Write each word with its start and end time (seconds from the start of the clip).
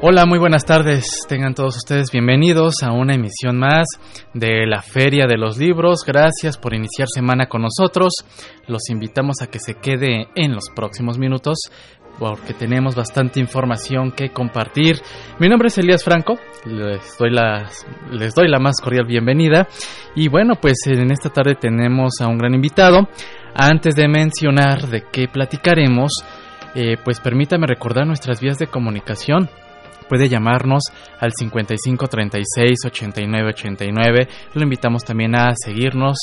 Hola, 0.00 0.26
muy 0.26 0.38
buenas 0.38 0.64
tardes. 0.64 1.26
Tengan 1.28 1.54
todos 1.56 1.76
ustedes 1.76 2.12
bienvenidos 2.12 2.84
a 2.84 2.92
una 2.92 3.16
emisión 3.16 3.58
más 3.58 3.84
de 4.32 4.64
la 4.64 4.80
Feria 4.80 5.26
de 5.26 5.36
los 5.36 5.58
Libros. 5.58 6.04
Gracias 6.06 6.56
por 6.56 6.72
iniciar 6.72 7.08
semana 7.12 7.48
con 7.48 7.62
nosotros. 7.62 8.12
Los 8.68 8.90
invitamos 8.90 9.42
a 9.42 9.48
que 9.48 9.58
se 9.58 9.74
quede 9.74 10.28
en 10.36 10.54
los 10.54 10.66
próximos 10.72 11.18
minutos 11.18 11.58
porque 12.16 12.54
tenemos 12.54 12.94
bastante 12.94 13.40
información 13.40 14.12
que 14.12 14.28
compartir. 14.28 15.00
Mi 15.40 15.48
nombre 15.48 15.66
es 15.66 15.78
Elías 15.78 16.04
Franco, 16.04 16.38
les 16.64 17.18
doy 17.18 17.32
la, 17.32 17.68
les 18.12 18.36
doy 18.36 18.46
la 18.46 18.60
más 18.60 18.80
cordial 18.80 19.04
bienvenida. 19.04 19.66
Y 20.14 20.28
bueno, 20.28 20.54
pues 20.60 20.76
en 20.86 21.10
esta 21.10 21.30
tarde 21.30 21.56
tenemos 21.56 22.20
a 22.20 22.28
un 22.28 22.38
gran 22.38 22.54
invitado. 22.54 23.08
Antes 23.52 23.96
de 23.96 24.06
mencionar 24.06 24.86
de 24.86 25.02
qué 25.10 25.26
platicaremos, 25.26 26.12
eh, 26.76 26.98
pues 27.04 27.18
permítame 27.18 27.66
recordar 27.66 28.06
nuestras 28.06 28.40
vías 28.40 28.58
de 28.58 28.68
comunicación 28.68 29.50
puede 30.08 30.28
llamarnos 30.28 30.82
al 31.20 31.32
55 31.32 32.06
36 32.06 32.78
89 32.86 33.48
89. 33.48 34.28
Lo 34.54 34.62
invitamos 34.62 35.04
también 35.04 35.34
a 35.34 35.52
seguirnos 35.54 36.18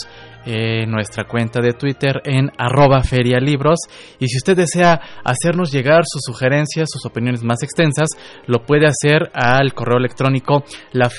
en 0.45 0.91
nuestra 0.91 1.25
cuenta 1.25 1.59
de 1.59 1.73
Twitter 1.73 2.21
en 2.23 2.51
arroba 2.57 3.01
ferialibros 3.01 3.79
y 4.19 4.27
si 4.27 4.37
usted 4.37 4.55
desea 4.55 5.01
hacernos 5.23 5.71
llegar 5.71 6.03
sus 6.05 6.21
sugerencias, 6.23 6.89
sus 6.91 7.05
opiniones 7.05 7.43
más 7.43 7.63
extensas, 7.63 8.09
lo 8.45 8.63
puede 8.63 8.87
hacer 8.87 9.31
al 9.33 9.73
correo 9.73 9.97
electrónico 9.97 10.63
la 10.91 11.09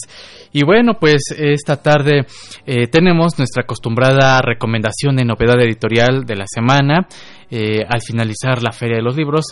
Y 0.52 0.64
bueno, 0.64 0.94
pues 0.98 1.22
esta 1.36 1.76
tarde 1.82 2.26
eh, 2.66 2.86
tenemos 2.86 3.38
nuestra 3.38 3.64
acostumbrada 3.64 4.40
recomendación 4.40 5.16
de 5.16 5.24
novedad 5.24 5.60
editorial 5.60 6.24
de 6.24 6.36
la 6.36 6.46
semana. 6.46 7.06
Eh, 7.50 7.84
al 7.86 8.00
finalizar 8.00 8.62
la 8.62 8.72
Feria 8.72 8.96
de 8.96 9.02
los 9.02 9.16
Libros, 9.16 9.44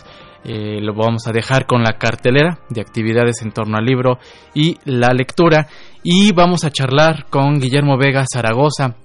lo 0.43 0.95
vamos 0.95 1.27
a 1.27 1.31
dejar 1.31 1.67
con 1.67 1.83
la 1.83 1.99
cartelera 1.99 2.57
de 2.67 2.81
actividades 2.81 3.43
en 3.43 3.51
torno 3.51 3.77
al 3.77 3.85
libro 3.85 4.17
y 4.55 4.75
la 4.85 5.13
lectura. 5.13 5.67
Y 6.01 6.31
vamos 6.31 6.63
a 6.63 6.71
charlar 6.71 7.27
con 7.29 7.59
Guillermo 7.59 7.95
Vega 7.95 8.25
Zaragoza, 8.25 8.95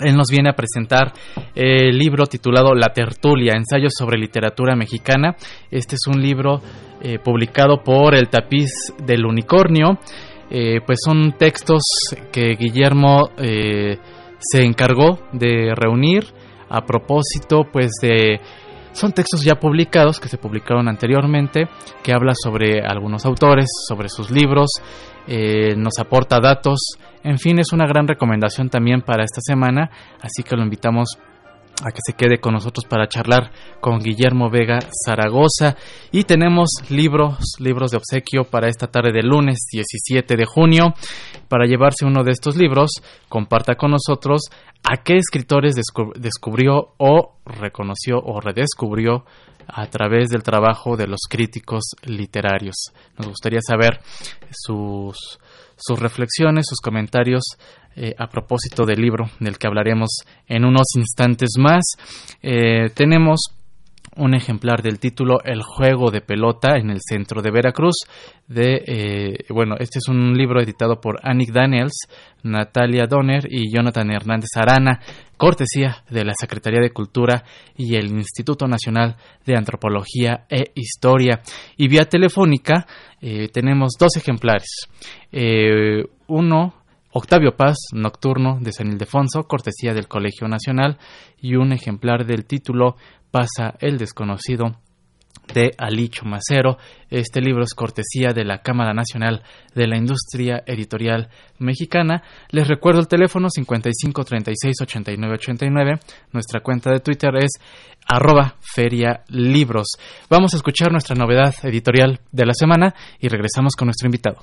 él 0.00 0.16
nos 0.16 0.28
viene 0.30 0.50
a 0.50 0.54
presentar 0.54 1.12
el 1.54 1.96
libro 1.96 2.26
titulado 2.26 2.74
La 2.74 2.92
Tertulia, 2.92 3.54
ensayos 3.54 3.92
sobre 3.96 4.18
literatura 4.18 4.74
mexicana. 4.76 5.36
Este 5.70 5.96
es 5.96 6.06
un 6.06 6.20
libro 6.20 6.60
eh, 7.02 7.18
publicado 7.18 7.82
por 7.82 8.14
El 8.14 8.28
Tapiz 8.28 8.70
del 9.04 9.24
Unicornio. 9.24 9.98
Eh, 10.50 10.80
pues 10.84 10.98
son 11.04 11.34
textos 11.38 11.82
que 12.32 12.56
Guillermo 12.56 13.30
eh, 13.38 13.98
se 14.38 14.64
encargó 14.64 15.20
de 15.32 15.74
reunir 15.76 16.24
a 16.68 16.84
propósito 16.84 17.64
pues 17.70 17.92
de 18.02 18.40
son 18.92 19.12
textos 19.12 19.42
ya 19.42 19.54
publicados 19.54 20.18
que 20.18 20.28
se 20.28 20.38
publicaron 20.38 20.88
anteriormente 20.88 21.68
que 22.02 22.12
habla 22.12 22.32
sobre 22.34 22.80
algunos 22.80 23.24
autores 23.24 23.66
sobre 23.88 24.08
sus 24.08 24.32
libros 24.32 24.70
nos 25.76 25.98
aporta 25.98 26.40
datos 26.40 26.80
en 27.22 27.38
fin, 27.38 27.58
es 27.58 27.72
una 27.72 27.86
gran 27.86 28.08
recomendación 28.08 28.70
también 28.70 29.02
para 29.02 29.24
esta 29.24 29.40
semana, 29.42 29.90
así 30.22 30.42
que 30.42 30.56
lo 30.56 30.62
invitamos 30.62 31.18
a 31.82 31.92
que 31.92 32.00
se 32.04 32.14
quede 32.14 32.38
con 32.38 32.54
nosotros 32.54 32.84
para 32.84 33.08
charlar 33.08 33.52
con 33.80 34.00
Guillermo 34.00 34.50
Vega 34.50 34.80
Zaragoza 35.04 35.76
y 36.12 36.24
tenemos 36.24 36.68
libros, 36.90 37.38
libros 37.58 37.90
de 37.90 37.96
obsequio 37.96 38.44
para 38.44 38.68
esta 38.68 38.88
tarde 38.88 39.12
de 39.12 39.22
lunes 39.22 39.66
17 39.70 40.36
de 40.36 40.44
junio. 40.44 40.94
Para 41.48 41.66
llevarse 41.66 42.04
uno 42.04 42.22
de 42.22 42.32
estos 42.32 42.56
libros, 42.56 42.90
comparta 43.28 43.76
con 43.76 43.92
nosotros 43.92 44.42
a 44.82 44.98
qué 44.98 45.16
escritores 45.16 45.74
descubrió 46.16 46.94
o 46.98 47.36
reconoció 47.46 48.18
o 48.18 48.40
redescubrió 48.40 49.24
a 49.72 49.86
través 49.86 50.28
del 50.28 50.42
trabajo 50.42 50.96
de 50.96 51.06
los 51.06 51.20
críticos 51.28 51.82
literarios. 52.04 52.76
Nos 53.16 53.28
gustaría 53.28 53.60
saber 53.60 54.00
sus 54.50 55.38
sus 55.80 55.98
reflexiones, 55.98 56.66
sus 56.68 56.80
comentarios 56.80 57.42
eh, 57.96 58.14
a 58.18 58.28
propósito 58.28 58.84
del 58.84 59.00
libro 59.00 59.30
del 59.40 59.58
que 59.58 59.66
hablaremos 59.66 60.10
en 60.46 60.64
unos 60.64 60.94
instantes 60.96 61.50
más. 61.58 61.82
Eh, 62.42 62.90
tenemos 62.94 63.40
un 64.16 64.34
ejemplar 64.34 64.82
del 64.82 64.98
título 64.98 65.38
El 65.44 65.62
juego 65.62 66.10
de 66.10 66.20
pelota 66.20 66.76
en 66.76 66.90
el 66.90 66.98
centro 67.00 67.42
de 67.42 67.50
Veracruz. 67.50 67.96
De, 68.48 68.82
eh, 68.86 69.44
bueno, 69.50 69.76
este 69.78 69.98
es 69.98 70.08
un 70.08 70.34
libro 70.36 70.60
editado 70.60 71.00
por 71.00 71.20
Annick 71.22 71.52
Daniels, 71.52 72.08
Natalia 72.42 73.06
Donner 73.06 73.46
y 73.48 73.72
Jonathan 73.72 74.10
Hernández 74.10 74.50
Arana, 74.56 75.00
cortesía 75.36 76.02
de 76.10 76.24
la 76.24 76.34
Secretaría 76.38 76.80
de 76.80 76.90
Cultura 76.90 77.44
y 77.76 77.94
el 77.94 78.08
Instituto 78.08 78.66
Nacional 78.66 79.16
de 79.46 79.56
Antropología 79.56 80.44
e 80.50 80.72
Historia. 80.74 81.40
Y 81.76 81.88
vía 81.88 82.04
telefónica 82.06 82.86
eh, 83.20 83.48
tenemos 83.52 83.92
dos 83.98 84.16
ejemplares. 84.16 84.88
Eh, 85.30 86.04
uno 86.26 86.74
Octavio 87.12 87.56
Paz, 87.56 87.76
Nocturno 87.92 88.58
de 88.60 88.72
San 88.72 88.88
Ildefonso, 88.88 89.44
cortesía 89.44 89.94
del 89.94 90.08
Colegio 90.08 90.46
Nacional, 90.48 90.98
y 91.40 91.56
un 91.56 91.72
ejemplar 91.72 92.24
del 92.24 92.44
título 92.44 92.96
Pasa 93.30 93.74
el 93.80 93.98
desconocido 93.98 94.76
de 95.52 95.70
Alicho 95.78 96.24
Macero. 96.24 96.78
Este 97.08 97.40
libro 97.40 97.64
es 97.64 97.74
cortesía 97.74 98.32
de 98.32 98.44
la 98.44 98.62
Cámara 98.62 98.92
Nacional 98.94 99.42
de 99.74 99.86
la 99.86 99.96
Industria 99.96 100.62
Editorial 100.66 101.28
Mexicana. 101.58 102.22
Les 102.50 102.68
recuerdo 102.68 103.00
el 103.00 103.08
teléfono 103.08 103.48
55 103.50 104.24
36 104.24 104.76
89 104.82 105.34
89. 105.34 106.00
Nuestra 106.32 106.60
cuenta 106.60 106.90
de 106.90 107.00
Twitter 107.00 107.30
es 107.36 107.50
arroba 108.06 108.56
feria 108.60 109.24
libros. 109.28 109.88
Vamos 110.28 110.54
a 110.54 110.56
escuchar 110.56 110.92
nuestra 110.92 111.16
novedad 111.16 111.54
editorial 111.64 112.20
de 112.30 112.46
la 112.46 112.54
semana 112.54 112.94
y 113.18 113.28
regresamos 113.28 113.74
con 113.74 113.86
nuestro 113.86 114.06
invitado. 114.06 114.38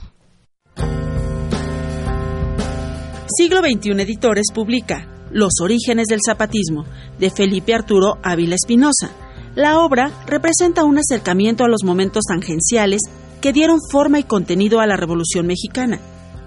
Siglo 3.38 3.60
XXI 3.60 3.92
Editores 4.02 4.48
publica 4.52 5.08
Los 5.30 5.62
orígenes 5.62 6.08
del 6.08 6.22
zapatismo, 6.26 6.86
de 7.20 7.30
Felipe 7.30 7.76
Arturo 7.76 8.18
Ávila 8.24 8.56
Espinosa. 8.56 9.12
La 9.54 9.78
obra 9.78 10.12
representa 10.26 10.84
un 10.84 10.98
acercamiento 10.98 11.64
a 11.64 11.68
los 11.68 11.84
momentos 11.84 12.24
tangenciales 12.28 13.00
que 13.40 13.54
dieron 13.54 13.78
forma 13.92 14.18
y 14.18 14.24
contenido 14.24 14.80
a 14.80 14.88
la 14.88 14.98
Revolución 14.98 15.46
Mexicana. 15.46 16.00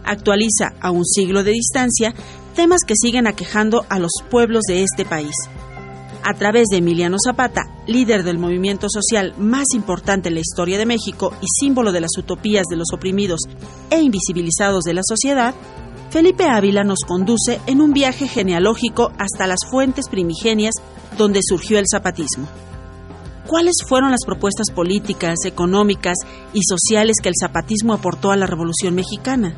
Actualiza 0.04 0.72
a 0.80 0.90
un 0.90 1.04
siglo 1.04 1.44
de 1.44 1.52
distancia 1.52 2.12
temas 2.56 2.80
que 2.84 2.96
siguen 3.00 3.28
aquejando 3.28 3.84
a 3.88 4.00
los 4.00 4.10
pueblos 4.28 4.62
de 4.66 4.82
este 4.82 5.04
país. 5.04 5.36
A 6.24 6.34
través 6.34 6.66
de 6.72 6.78
Emiliano 6.78 7.18
Zapata, 7.24 7.62
líder 7.86 8.24
del 8.24 8.40
movimiento 8.40 8.88
social 8.90 9.32
más 9.38 9.66
importante 9.76 10.28
en 10.28 10.34
la 10.34 10.40
historia 10.40 10.76
de 10.76 10.86
México 10.86 11.32
y 11.40 11.46
símbolo 11.60 11.92
de 11.92 12.00
las 12.00 12.18
utopías 12.18 12.64
de 12.68 12.76
los 12.76 12.88
oprimidos 12.92 13.38
e 13.90 14.00
invisibilizados 14.00 14.82
de 14.82 14.94
la 14.94 15.02
sociedad, 15.04 15.54
Felipe 16.10 16.44
Ávila 16.44 16.82
nos 16.82 17.00
conduce 17.06 17.60
en 17.68 17.80
un 17.80 17.92
viaje 17.92 18.26
genealógico 18.26 19.12
hasta 19.16 19.46
las 19.46 19.60
fuentes 19.70 20.08
primigenias 20.08 20.74
donde 21.16 21.38
surgió 21.40 21.78
el 21.78 21.84
zapatismo. 21.88 22.48
¿Cuáles 23.46 23.76
fueron 23.86 24.10
las 24.10 24.24
propuestas 24.26 24.74
políticas, 24.74 25.36
económicas 25.44 26.16
y 26.52 26.62
sociales 26.64 27.16
que 27.22 27.28
el 27.28 27.36
zapatismo 27.40 27.92
aportó 27.92 28.32
a 28.32 28.36
la 28.36 28.46
Revolución 28.46 28.96
Mexicana? 28.96 29.54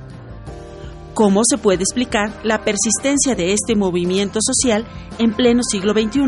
¿Cómo 1.14 1.40
se 1.48 1.56
puede 1.56 1.84
explicar 1.84 2.38
la 2.44 2.62
persistencia 2.64 3.34
de 3.34 3.54
este 3.54 3.74
movimiento 3.74 4.38
social 4.42 4.86
en 5.18 5.32
pleno 5.32 5.62
siglo 5.62 5.94
XXI? 5.94 6.20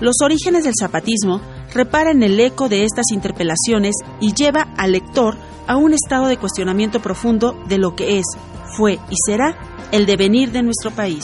Los 0.00 0.16
orígenes 0.20 0.64
del 0.64 0.74
zapatismo 0.78 1.40
reparan 1.72 2.24
el 2.24 2.38
eco 2.40 2.68
de 2.68 2.82
estas 2.82 3.06
interpelaciones 3.12 3.94
y 4.20 4.34
lleva 4.34 4.62
al 4.76 4.92
lector 4.92 5.36
a 5.68 5.76
un 5.76 5.94
estado 5.94 6.26
de 6.26 6.38
cuestionamiento 6.38 7.00
profundo 7.00 7.56
de 7.68 7.78
lo 7.78 7.94
que 7.94 8.18
es, 8.18 8.26
fue 8.76 8.94
y 8.94 9.16
será 9.26 9.56
el 9.92 10.06
devenir 10.06 10.52
de 10.52 10.62
nuestro 10.62 10.90
país. 10.90 11.22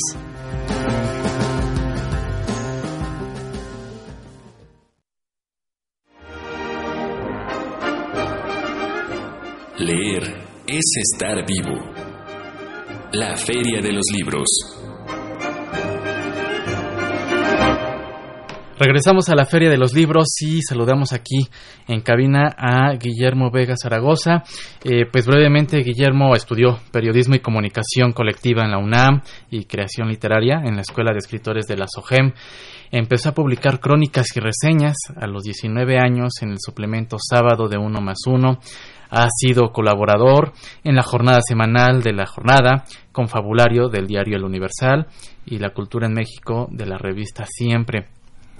Leer 9.79 10.23
es 10.67 10.85
estar 10.97 11.45
vivo. 11.45 11.77
La 13.13 13.37
Feria 13.37 13.81
de 13.83 13.93
los 13.93 14.05
Libros. 14.17 14.82
Regresamos 18.85 19.29
a 19.29 19.37
la 19.37 19.47
Feria 19.47 19.71
de 19.71 19.79
los 19.79 19.95
Libros 19.95 20.27
y 20.41 20.61
saludamos 20.61 21.13
aquí 21.13 21.47
en 21.87 22.01
cabina 22.01 22.53
a 22.59 22.95
Guillermo 22.95 23.53
Vega 23.53 23.77
Zaragoza. 23.81 24.43
Eh, 24.83 25.07
pues 25.07 25.25
brevemente, 25.25 25.85
Guillermo 25.85 26.35
estudió 26.35 26.81
periodismo 26.91 27.37
y 27.37 27.39
comunicación 27.39 28.11
colectiva 28.13 28.65
en 28.65 28.73
la 28.73 28.79
UNAM 28.79 29.23
y 29.53 29.67
creación 29.67 30.09
literaria 30.09 30.63
en 30.65 30.75
la 30.75 30.81
Escuela 30.81 31.13
de 31.13 31.19
Escritores 31.19 31.69
de 31.69 31.77
la 31.77 31.87
SOGEM. 31.87 32.33
Empezó 32.91 33.29
a 33.29 33.35
publicar 33.35 33.79
crónicas 33.79 34.27
y 34.35 34.41
reseñas 34.41 34.97
a 35.15 35.29
los 35.29 35.45
19 35.45 36.01
años 36.01 36.33
en 36.43 36.51
el 36.51 36.59
suplemento 36.59 37.19
Sábado 37.21 37.69
de 37.69 37.79
Uno 37.79 38.01
más 38.01 38.19
Uno. 38.27 38.59
Ha 39.11 39.29
sido 39.31 39.71
colaborador 39.71 40.55
en 40.83 40.97
la 40.97 41.05
jornada 41.05 41.39
semanal 41.41 42.03
de 42.03 42.15
la 42.15 42.27
jornada, 42.27 42.83
confabulario 43.13 43.87
del 43.89 44.09
diario 44.09 44.39
El 44.39 44.45
Universal 44.45 45.07
y 45.47 45.61
la 45.61 45.71
cultura 45.71 46.09
en 46.09 46.15
México 46.15 46.67
de 46.73 46.87
la 46.87 46.99
revista 46.99 47.45
Siempre 47.47 48.09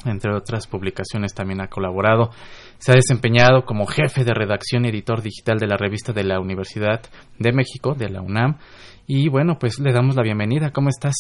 entre 0.05 0.35
otras 0.35 0.67
publicaciones 0.67 1.35
también 1.35 1.61
ha 1.61 1.69
colaborado. 1.69 2.31
Se 2.79 2.93
ha 2.93 2.95
desempeñado 2.95 3.65
como 3.65 3.87
jefe 3.87 4.25
de 4.25 4.35
redacción 4.35 4.85
y 4.85 4.89
editor 4.89 5.23
digital 5.23 5.59
de 5.59 5.67
la 5.67 5.77
revista 5.77 6.13
de 6.13 6.25
la 6.25 6.41
Universidad 6.41 7.01
de 7.39 7.53
México, 7.53 7.95
de 7.95 8.09
la 8.09 8.23
UNAM. 8.23 8.59
Y 9.07 9.29
bueno, 9.29 9.59
pues 9.59 9.79
le 9.81 9.93
damos 9.93 10.17
la 10.17 10.23
bienvenida. 10.23 10.71
¿Cómo 10.71 10.89
estás? 10.89 11.15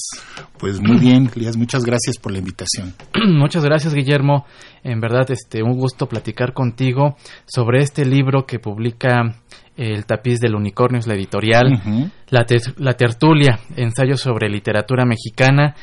Pues 0.59 0.81
muy 0.81 0.99
bien, 0.99 1.29
Elías. 1.35 1.57
Muchas 1.57 1.85
gracias 1.85 2.17
por 2.17 2.33
la 2.33 2.39
invitación. 2.39 2.95
Muchas 3.39 3.65
gracias, 3.65 3.93
Guillermo. 3.93 4.47
En 4.85 5.01
verdad, 5.01 5.31
este, 5.31 5.63
un 5.63 5.77
gusto 5.77 6.07
platicar 6.07 6.53
contigo 6.53 7.17
sobre 7.45 7.81
este 7.81 8.05
libro 8.05 8.47
que 8.47 8.61
publica 8.61 9.35
El 9.77 10.07
tapiz 10.07 10.39
del 10.39 10.55
unicornio, 10.55 11.01
es 11.01 11.07
la 11.07 11.15
editorial, 11.15 11.83
la, 12.29 12.47
la 12.77 12.93
tertulia, 12.95 13.59
ensayo 13.77 14.17
sobre 14.17 14.49
literatura 14.49 15.05
mexicana. 15.05 15.75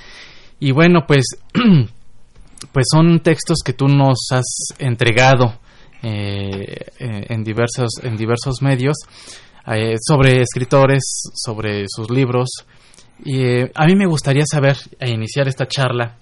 Y 0.59 0.71
bueno, 0.71 1.05
pues 1.05 1.25
pues 2.71 2.85
son 2.91 3.19
textos 3.21 3.59
que 3.63 3.73
tú 3.73 3.87
nos 3.87 4.27
has 4.31 4.45
entregado 4.77 5.59
eh, 6.01 6.77
en 6.99 7.43
diversos 7.43 7.89
en 8.01 8.15
diversos 8.15 8.61
medios 8.61 8.95
eh, 9.67 9.95
sobre 9.99 10.41
escritores 10.41 11.03
sobre 11.33 11.85
sus 11.87 12.09
libros. 12.09 12.49
Y 13.25 13.41
eh, 13.41 13.71
a 13.75 13.85
mí 13.85 13.95
me 13.95 14.05
gustaría 14.05 14.45
saber 14.49 14.77
a 14.99 15.07
iniciar 15.07 15.47
esta 15.47 15.67
charla 15.67 16.15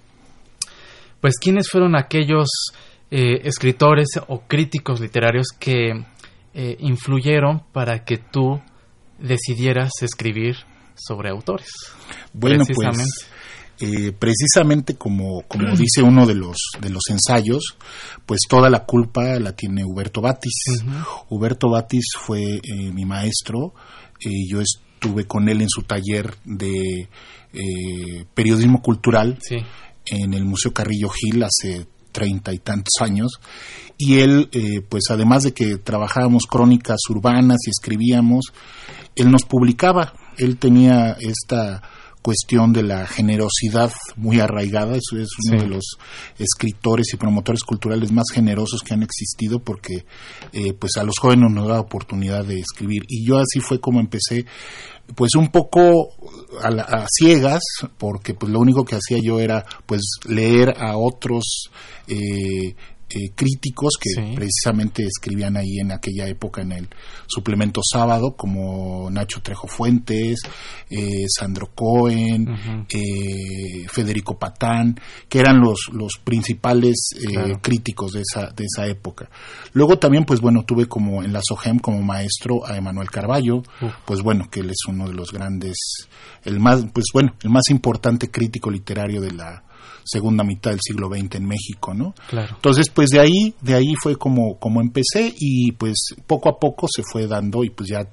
pues 1.21 1.35
quiénes 1.39 1.69
fueron 1.69 1.95
aquellos 1.95 2.49
escritores 3.09 4.07
o 4.27 4.41
críticos 4.41 4.99
literarios 4.99 5.47
que 5.57 6.05
influyeron 6.53 7.63
para 7.71 8.03
que 8.03 8.17
tú 8.17 8.61
decidieras 9.17 9.91
escribir 10.01 10.57
sobre 10.93 11.29
autores 11.29 11.69
bueno 12.33 12.63
pues 12.65 13.29
eh, 13.79 14.11
precisamente 14.11 14.95
como, 14.95 15.43
como 15.47 15.75
dice 15.75 16.01
uno 16.01 16.25
de 16.25 16.35
los, 16.35 16.57
de 16.81 16.89
los 16.89 17.03
ensayos, 17.09 17.77
pues 18.25 18.41
toda 18.49 18.69
la 18.69 18.85
culpa 18.85 19.39
la 19.39 19.53
tiene 19.53 19.83
Huberto 19.85 20.21
Batis. 20.21 20.53
Huberto 21.29 21.69
Batis 21.69 22.05
fue 22.17 22.55
eh, 22.55 22.91
mi 22.93 23.05
maestro, 23.05 23.73
y 24.19 24.49
yo 24.49 24.61
estuve 24.61 25.25
con 25.25 25.47
él 25.47 25.61
en 25.61 25.69
su 25.69 25.83
taller 25.83 26.35
de 26.43 27.09
eh, 27.53 28.25
periodismo 28.33 28.81
cultural 28.81 29.37
en 30.05 30.33
el 30.33 30.45
Museo 30.45 30.73
Carrillo 30.73 31.09
Gil 31.09 31.43
hace 31.43 31.85
treinta 32.11 32.53
y 32.53 32.57
tantos 32.59 32.93
años. 33.01 33.33
Y 33.97 34.19
él 34.19 34.49
pues 34.89 35.05
además 35.09 35.43
de 35.43 35.53
que 35.53 35.77
trabajábamos 35.77 36.43
crónicas 36.47 36.99
urbanas 37.09 37.57
y 37.65 37.69
escribíamos 37.69 38.53
él 39.17 39.31
nos 39.31 39.43
publicaba. 39.43 40.13
Él 40.37 40.57
tenía 40.57 41.17
esta 41.19 41.81
cuestión 42.27 42.73
de 42.73 42.83
la 42.83 43.07
generosidad 43.07 43.89
muy 44.17 44.41
arraigada. 44.41 44.97
Eso 44.97 45.17
es 45.17 45.29
uno 45.47 45.61
de 45.61 45.69
los 45.69 45.95
escritores 46.37 47.13
y 47.13 47.15
promotores 47.15 47.63
culturales 47.63 48.11
más 48.11 48.25
generosos 48.33 48.81
que 48.81 48.93
han 48.93 49.01
existido 49.01 49.59
porque 49.59 50.03
eh, 50.51 50.73
pues 50.73 50.97
a 50.97 51.03
los 51.03 51.19
jóvenes 51.19 51.49
nos 51.53 51.69
da 51.69 51.79
oportunidad 51.79 52.43
de 52.43 52.59
escribir. 52.59 53.03
Y 53.07 53.25
yo 53.25 53.37
así 53.37 53.61
fue 53.61 53.79
como 53.79 54.01
empecé 54.01 54.45
pues 55.15 55.35
un 55.35 55.47
poco 55.51 56.09
a, 56.61 57.05
ciegas 57.07 57.61
porque 57.97 58.33
pues 58.33 58.51
lo 58.51 58.59
único 58.59 58.83
que 58.83 58.95
hacía 58.95 59.19
yo 59.23 59.39
era 59.39 59.65
pues 59.85 60.01
leer 60.27 60.75
a 60.81 60.97
otros 60.97 61.69
eh, 62.09 62.75
eh, 63.09 63.31
críticos 63.33 63.93
que 63.99 64.35
precisamente 64.35 65.05
escribían 65.05 65.55
ahí 65.55 65.79
en 65.79 65.93
aquella 65.93 66.27
época 66.27 66.61
en 66.61 66.73
el 66.73 66.89
suplemento 67.25 67.79
sábado, 67.81 68.35
como 68.35 69.09
Nacho 69.09 69.41
Trejo 69.41 69.67
Fuentes, 69.67 70.39
eh, 70.89 71.25
Sandro 71.27 71.71
Cohen, 71.73 72.85
eh, 72.89 73.87
Federico 73.89 74.37
Patán, 74.37 74.99
que 75.29 75.39
eran 75.39 75.61
los, 75.61 75.89
los 75.93 76.13
principales 76.21 76.95
críticos 77.61 78.11
de 78.11 78.21
esa, 78.21 78.51
de 78.51 78.65
esa 78.65 78.87
época. 78.87 79.29
Luego 79.71 79.97
también, 79.99 80.25
pues 80.25 80.41
bueno, 80.41 80.63
tuve 80.63 80.87
como 80.87 81.23
en 81.23 81.31
la 81.31 81.41
SOGEM 81.41 81.79
como 81.79 82.01
maestro 82.01 82.65
a 82.65 82.75
Emanuel 82.75 83.09
Carballo, 83.09 83.63
pues 84.05 84.21
bueno, 84.21 84.49
que 84.51 84.59
él 84.59 84.69
es 84.69 84.85
uno 84.87 85.07
de 85.07 85.13
los 85.13 85.31
grandes, 85.31 85.77
el 86.43 86.59
más, 86.59 86.85
pues 86.93 87.05
bueno, 87.13 87.33
el 87.41 87.51
más 87.51 87.69
importante 87.69 88.29
crítico 88.29 88.69
literario 88.69 89.21
de 89.21 89.31
la 89.31 89.63
segunda 90.03 90.43
mitad 90.43 90.71
del 90.71 90.79
siglo 90.81 91.09
XX 91.09 91.35
en 91.35 91.45
México, 91.45 91.93
¿no? 91.93 92.13
Claro. 92.29 92.55
Entonces, 92.55 92.89
pues 92.89 93.09
de 93.09 93.19
ahí, 93.19 93.53
de 93.61 93.75
ahí 93.75 93.93
fue 94.01 94.15
como, 94.15 94.57
como 94.57 94.81
empecé 94.81 95.33
y 95.37 95.71
pues 95.73 96.15
poco 96.25 96.49
a 96.49 96.59
poco 96.59 96.87
se 96.93 97.03
fue 97.03 97.27
dando 97.27 97.63
y 97.63 97.69
pues 97.69 97.89
ya 97.89 98.07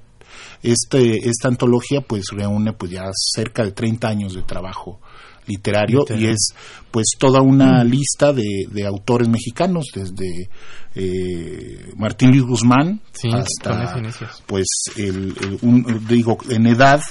este, 0.61 1.29
esta 1.29 1.47
antología 1.47 2.01
pues 2.01 2.25
reúne 2.31 2.73
pues 2.73 2.91
ya 2.91 3.03
cerca 3.13 3.63
de 3.63 3.71
30 3.71 4.07
años 4.07 4.33
de 4.33 4.41
trabajo 4.41 4.99
literario 5.47 6.05
y 6.17 6.25
es 6.25 6.55
pues 6.91 7.05
toda 7.19 7.41
una 7.41 7.83
mm. 7.83 7.87
lista 7.87 8.33
de, 8.33 8.67
de, 8.69 8.85
autores 8.85 9.27
mexicanos 9.27 9.85
desde 9.93 10.49
eh, 10.95 11.91
Martín 11.97 12.31
Luis 12.31 12.43
Guzmán 12.43 12.99
hasta 13.31 14.01
pues 14.47 14.65
el, 14.97 15.35
un, 15.61 16.05
digo 16.07 16.37
en 16.49 16.65
edad 16.65 17.01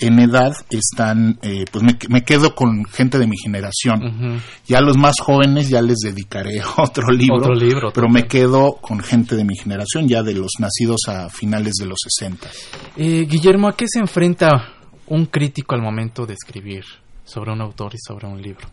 en 0.00 0.18
edad 0.18 0.54
están, 0.70 1.38
eh, 1.42 1.64
pues 1.70 1.84
me, 2.08 2.24
quedo 2.24 2.54
con 2.54 2.84
gente 2.84 3.18
de 3.18 3.26
mi 3.26 3.36
generación. 3.36 4.40
Ya 4.66 4.80
los 4.80 4.96
más 4.96 5.14
jóvenes 5.20 5.68
ya 5.68 5.80
les 5.82 5.98
dedicaré 5.98 6.60
otro 6.76 7.08
libro, 7.08 7.36
otro 7.36 7.54
libro 7.54 7.92
pero 7.94 8.08
me 8.08 8.26
quedo 8.26 8.76
con 8.76 9.00
gente 9.00 9.36
de 9.36 9.44
mi 9.44 9.56
generación, 9.56 10.08
ya 10.08 10.22
de 10.22 10.34
los 10.34 10.52
nacidos 10.58 11.02
a 11.08 11.28
finales 11.28 11.74
de 11.74 11.86
los 11.86 11.98
60. 12.02 12.48
Eh, 12.96 13.26
Guillermo, 13.28 13.68
¿a 13.68 13.76
qué 13.76 13.86
se 13.88 13.98
enfrenta 13.98 14.74
un 15.06 15.26
crítico 15.26 15.74
al 15.74 15.82
momento 15.82 16.26
de 16.26 16.34
escribir 16.34 16.84
sobre 17.24 17.52
un 17.52 17.60
autor 17.60 17.94
y 17.94 17.98
sobre 17.98 18.26
un 18.26 18.40
libro? 18.40 18.68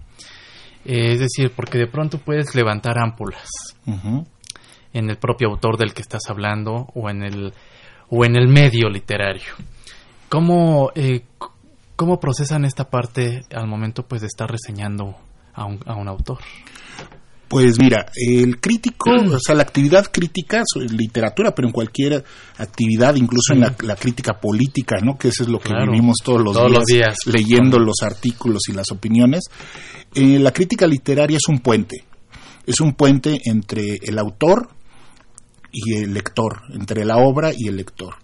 Eh, 0.85 1.13
es 1.13 1.19
decir, 1.19 1.51
porque 1.55 1.77
de 1.77 1.87
pronto 1.87 2.17
puedes 2.17 2.55
levantar 2.55 2.97
ámpulas 2.97 3.47
en 4.93 5.09
el 5.09 5.17
propio 5.17 5.49
autor 5.49 5.77
del 5.77 5.93
que 5.93 6.01
estás 6.01 6.23
hablando 6.29 6.87
o 6.95 7.09
en 7.09 7.23
el, 7.23 7.53
o 8.09 8.25
en 8.25 8.35
el 8.35 8.47
medio 8.47 8.89
literario. 8.89 9.53
¿Cómo, 10.31 10.91
eh, 10.95 11.25
¿Cómo 11.97 12.21
procesan 12.21 12.63
esta 12.63 12.89
parte 12.89 13.43
al 13.53 13.67
momento 13.67 14.07
pues 14.07 14.21
de 14.21 14.27
estar 14.27 14.49
reseñando 14.49 15.13
a 15.53 15.65
un, 15.65 15.79
a 15.85 15.97
un 15.97 16.07
autor? 16.07 16.37
Pues 17.49 17.77
mira, 17.77 18.05
el 18.15 18.61
crítico, 18.61 19.11
o 19.35 19.39
sea, 19.41 19.55
la 19.55 19.63
actividad 19.63 20.09
crítica, 20.09 20.63
literatura, 20.89 21.53
pero 21.53 21.67
en 21.67 21.73
cualquier 21.73 22.23
actividad, 22.57 23.15
incluso 23.15 23.51
en 23.51 23.59
la, 23.59 23.95
crítica 23.97 24.39
política, 24.39 24.99
¿no? 25.03 25.17
Que 25.17 25.27
eso 25.27 25.43
es 25.43 25.49
lo 25.49 25.59
que 25.59 25.73
vivimos 25.73 26.19
todos 26.23 26.41
los 26.41 26.85
días, 26.85 27.17
leyendo 27.25 27.77
los 27.77 28.01
artículos 28.01 28.61
y 28.69 28.71
las 28.71 28.89
opiniones. 28.89 29.49
Eh, 30.15 30.39
la 30.39 30.53
crítica 30.53 30.87
literaria 30.87 31.35
es 31.35 31.49
un 31.49 31.59
puente, 31.59 32.05
es 32.65 32.79
un 32.79 32.93
puente 32.93 33.37
entre 33.43 33.97
el 34.01 34.17
autor 34.17 34.69
y 35.73 35.95
el 35.95 36.13
lector, 36.13 36.61
entre 36.73 37.03
la 37.03 37.17
obra 37.17 37.51
y 37.53 37.67
el 37.67 37.75
lector 37.75 38.15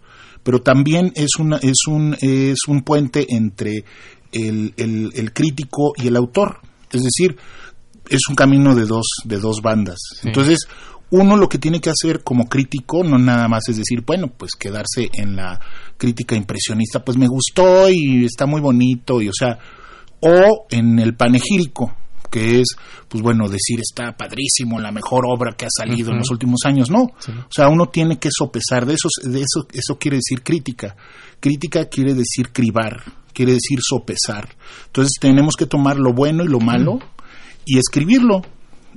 pero 0.48 0.62
también 0.62 1.12
es, 1.14 1.40
una, 1.40 1.58
es, 1.58 1.88
un, 1.90 2.16
es 2.22 2.60
un 2.70 2.82
puente 2.84 3.36
entre 3.36 3.84
el, 4.32 4.74
el, 4.78 5.34
crítico 5.34 5.92
y 5.98 6.08
el 6.08 6.16
autor. 6.16 6.62
Es 6.90 7.04
decir, 7.04 7.36
es 8.10 8.22
un 8.30 8.36
camino 8.36 8.74
de 8.74 8.86
dos, 8.86 9.08
de 9.26 9.40
dos 9.40 9.62
bandas. 9.62 9.98
Entonces, 10.24 10.60
uno 11.10 11.36
lo 11.36 11.50
que 11.50 11.58
tiene 11.58 11.82
que 11.82 11.90
hacer 11.90 12.24
como 12.24 12.48
crítico 12.48 13.04
no 13.04 13.18
nada 13.18 13.50
más 13.50 13.68
es 13.68 13.76
decir, 13.76 14.06
bueno, 14.06 14.30
pues 14.38 14.54
quedarse 14.58 15.10
en 15.12 15.36
la 15.36 15.60
crítica 15.98 16.38
impresionista, 16.38 17.04
pues 17.04 17.18
me 17.18 17.28
gustó 17.28 17.90
y 17.90 18.24
está 18.24 18.46
muy 18.46 18.62
bonito, 18.62 19.22
y 19.22 19.28
o 19.28 19.34
sea, 19.38 19.60
o 20.22 20.66
en 20.70 20.98
el 21.00 21.14
panegírico, 21.16 21.94
que 22.30 22.62
es, 22.62 22.76
pues 23.08 23.22
bueno, 23.22 23.48
decir 23.48 23.80
está 23.80 24.16
padrísimo, 24.16 24.80
la 24.80 24.92
mejor 24.92 25.26
obra 25.28 25.56
que 25.58 25.66
ha 25.66 25.70
salido 25.70 26.12
en 26.12 26.20
los 26.20 26.30
últimos 26.30 26.62
años. 26.66 26.90
No, 26.90 27.04
o 27.04 27.52
sea, 27.52 27.70
uno 27.70 27.88
tiene 27.88 28.18
que 28.20 28.30
sopesar 28.32 28.86
de 28.86 28.96
eso, 28.96 29.10
de 29.24 29.40
eso, 29.40 29.68
eso 29.72 29.98
quiere 30.00 30.18
decir 30.18 30.44
crítica. 30.44 30.96
Crítica 31.40 31.86
quiere 31.86 32.14
decir 32.14 32.52
cribar, 32.52 33.04
quiere 33.34 33.54
decir 33.54 33.80
sopesar. 33.82 34.50
Entonces 34.88 35.14
tenemos 35.20 35.56
que 35.56 35.66
tomar 35.66 35.98
lo 35.98 36.14
bueno 36.14 36.44
y 36.44 36.48
lo 36.48 36.60
malo 36.60 37.00
y 37.66 37.78
escribirlo. 37.78 38.42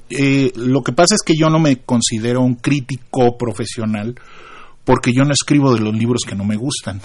Eh, 0.08 0.52
lo 0.56 0.82
que 0.82 0.92
pasa 0.92 1.14
es 1.14 1.22
que 1.24 1.36
yo 1.36 1.48
no 1.50 1.60
me 1.60 1.82
considero 1.82 2.40
un 2.40 2.54
crítico 2.54 3.36
profesional 3.38 4.16
porque 4.90 5.12
yo 5.12 5.24
no 5.24 5.32
escribo 5.32 5.72
de 5.72 5.78
los 5.78 5.94
libros 5.94 6.22
que 6.26 6.34
no 6.34 6.44
me 6.44 6.56
gustan. 6.56 7.00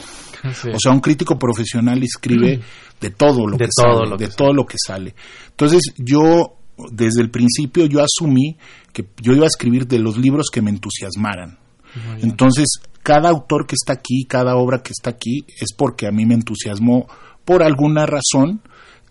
O 0.74 0.80
sea, 0.80 0.92
un 0.92 1.02
crítico 1.02 1.38
profesional 1.38 2.02
escribe 2.02 2.60
de 3.00 3.10
todo 3.12 3.46
lo 3.46 3.60
que 3.60 3.68
sale, 3.70 4.18
de 4.18 4.28
todo 4.30 4.54
lo 4.54 4.66
que 4.66 4.78
sale. 4.84 5.14
Entonces, 5.52 5.94
yo 5.96 6.56
desde 6.92 7.22
el 7.22 7.30
principio 7.30 7.86
yo 7.86 8.04
asumí 8.04 8.58
que 8.92 9.06
yo 9.22 9.34
iba 9.34 9.44
a 9.44 9.50
escribir 9.50 9.86
de 9.86 10.00
los 10.00 10.18
libros 10.18 10.48
que 10.52 10.64
me 10.64 10.72
entusiasmaran. 10.72 11.60
Entonces, 12.24 12.66
cada 13.04 13.30
autor 13.30 13.68
que 13.68 13.76
está 13.76 13.94
aquí, 13.94 14.26
cada 14.28 14.56
obra 14.56 14.82
que 14.82 14.90
está 14.90 15.12
aquí, 15.12 15.46
es 15.62 15.72
porque 15.78 16.08
a 16.08 16.12
mí 16.12 16.26
me 16.26 16.34
entusiasmó 16.34 17.06
por 17.46 17.62
alguna 17.62 18.08
razón 18.08 18.62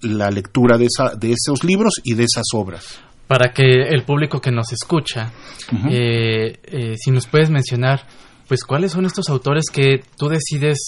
la 0.00 0.32
lectura 0.32 0.78
de, 0.78 0.86
esa, 0.86 1.14
de 1.14 1.30
esos 1.30 1.62
libros 1.62 2.00
y 2.02 2.14
de 2.14 2.24
esas 2.24 2.46
obras. 2.52 3.00
Para 3.28 3.52
que 3.52 3.84
el 3.88 4.04
público 4.04 4.40
que 4.40 4.50
nos 4.50 4.72
escucha, 4.72 5.32
eh, 5.88 6.58
eh, 6.64 6.94
si 6.96 7.12
nos 7.12 7.28
puedes 7.28 7.50
mencionar, 7.50 8.00
pues 8.54 8.62
cuáles 8.62 8.92
son 8.92 9.04
estos 9.04 9.28
autores 9.30 9.64
que 9.72 10.04
tú 10.16 10.28
decides 10.28 10.78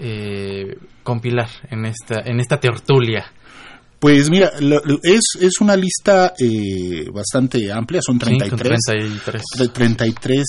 eh, 0.00 0.76
compilar 1.04 1.48
en 1.70 1.84
esta, 1.84 2.22
en 2.24 2.40
esta 2.40 2.58
tertulia. 2.58 3.24
Pues 4.00 4.30
mira, 4.30 4.50
es, 5.04 5.22
es 5.40 5.60
una 5.60 5.76
lista 5.76 6.34
eh, 6.36 7.08
bastante 7.14 7.70
amplia, 7.70 8.02
son 8.02 8.18
33, 8.18 8.80
33. 9.72 10.46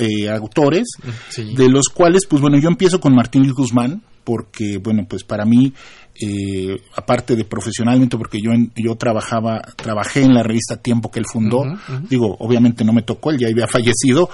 eh, 0.00 0.28
autores, 0.28 0.86
de 1.34 1.68
los 1.70 1.88
cuales, 1.88 2.26
pues 2.28 2.42
bueno, 2.42 2.58
yo 2.58 2.68
empiezo 2.68 3.00
con 3.00 3.14
Martín 3.14 3.50
Guzmán, 3.50 4.02
porque, 4.28 4.76
bueno, 4.76 5.06
pues 5.08 5.24
para 5.24 5.46
mí, 5.46 5.72
eh, 6.20 6.78
aparte 6.96 7.34
de 7.34 7.46
profesionalmente, 7.46 8.18
porque 8.18 8.42
yo, 8.42 8.50
yo 8.76 8.94
trabajaba, 8.96 9.62
trabajé 9.74 10.20
en 10.20 10.34
la 10.34 10.42
revista 10.42 10.76
Tiempo 10.76 11.10
que 11.10 11.18
él 11.18 11.24
fundó, 11.24 11.62
digo, 12.10 12.36
obviamente 12.38 12.84
no 12.84 12.92
me 12.92 13.00
tocó, 13.00 13.30
él 13.30 13.38
ya 13.38 13.48
había 13.48 13.66
fallecido, 13.66 14.28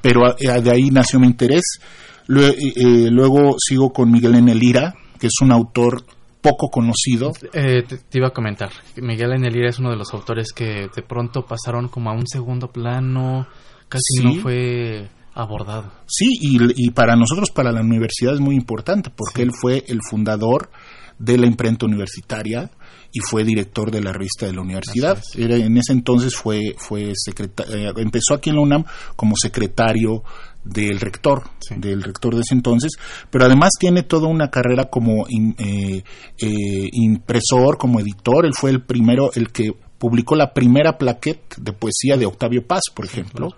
pero 0.00 0.34
de 0.34 0.70
ahí 0.70 0.88
nació 0.90 1.20
mi 1.20 1.26
interés. 1.26 1.78
Luego, 2.26 3.56
sigo 3.58 3.92
con 3.92 4.10
Miguel 4.10 4.36
Enelira, 4.36 4.94
que 5.20 5.26
es 5.26 5.34
un 5.42 5.52
autor 5.52 6.06
poco 6.40 6.70
conocido. 6.70 7.32
Eh, 7.52 7.82
te, 7.82 8.18
iba 8.18 8.28
a 8.28 8.32
comentar, 8.32 8.70
Miguel 8.96 9.34
Enelira 9.34 9.68
es 9.68 9.78
uno 9.78 9.90
de 9.90 9.96
los 9.96 10.14
autores 10.14 10.54
que 10.54 10.88
de 10.88 11.02
pronto 11.06 11.44
pasaron 11.44 11.88
como 11.88 12.08
a 12.08 12.14
un 12.14 12.26
segundo 12.26 12.68
plano, 12.68 13.46
casi 13.90 14.24
no 14.24 14.40
fue 14.40 15.10
abordado. 15.34 15.90
Sí, 16.06 16.26
y, 16.40 16.90
para 16.90 17.16
nosotros, 17.16 17.50
para 17.50 17.72
la 17.72 17.80
universidad 17.80 18.34
es 18.34 18.40
muy 18.40 18.54
importante, 18.54 19.10
porque 19.10 19.42
él 19.42 19.50
fue 19.52 19.84
el 19.88 19.98
fundador 20.08 20.70
de 21.18 21.38
la 21.38 21.46
imprenta 21.46 21.86
universitaria 21.86 22.70
y 23.12 23.20
fue 23.20 23.44
director 23.44 23.90
de 23.90 24.00
la 24.00 24.12
revista 24.12 24.46
de 24.46 24.52
la 24.52 24.62
universidad. 24.62 25.22
en 25.36 25.76
ese 25.76 25.92
entonces 25.92 26.34
fue, 26.34 26.74
fue 26.76 27.12
secretario, 27.14 27.74
eh, 27.74 27.92
empezó 27.98 28.34
aquí 28.34 28.50
en 28.50 28.56
la 28.56 28.62
UNAM 28.62 28.84
como 29.14 29.34
secretario 29.36 30.24
del 30.64 30.98
rector, 30.98 31.44
del 31.76 32.02
rector 32.02 32.34
de 32.34 32.40
ese 32.40 32.54
entonces, 32.54 32.92
pero 33.30 33.44
además 33.44 33.70
tiene 33.78 34.02
toda 34.02 34.28
una 34.28 34.50
carrera 34.50 34.84
como 34.86 35.26
eh, 35.28 36.02
eh, 36.38 36.88
impresor, 36.92 37.76
como 37.78 38.00
editor. 38.00 38.46
Él 38.46 38.52
fue 38.58 38.70
el 38.70 38.82
primero, 38.82 39.30
el 39.34 39.52
que 39.52 39.72
publicó 40.04 40.36
la 40.36 40.52
primera 40.52 40.98
plaquette 40.98 41.56
de 41.56 41.72
poesía 41.72 42.18
de 42.18 42.26
Octavio 42.26 42.66
Paz, 42.66 42.82
por 42.94 43.06
ejemplo. 43.06 43.48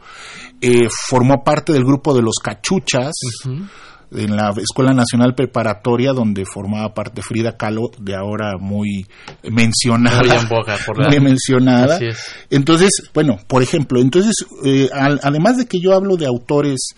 Eh, 0.61 0.87
formó 1.09 1.43
parte 1.43 1.73
del 1.73 1.83
grupo 1.83 2.15
de 2.15 2.23
los 2.23 2.37
Cachuchas. 2.37 3.15
en 4.13 4.37
la 4.37 4.55
Escuela 4.57 4.93
Nacional 4.93 5.35
Preparatoria 5.35 6.13
donde 6.13 6.45
formaba 6.45 6.95
parte 6.95 7.21
Frida 7.23 7.57
Kahlo 7.57 7.91
de 7.99 8.15
ahora 8.15 8.57
muy 8.57 9.05
mencionada 9.51 10.47
muy, 11.11 11.21
mencionada 11.21 11.99
entonces 12.49 13.11
bueno 13.13 13.41
por 13.49 13.65
ejemplo 13.65 14.01
entonces 14.01 14.47
además 14.93 15.57
de 15.57 15.67
que 15.67 15.81
yo 15.81 15.93
hablo 15.93 16.17
de 16.17 16.27
autores 16.27 16.95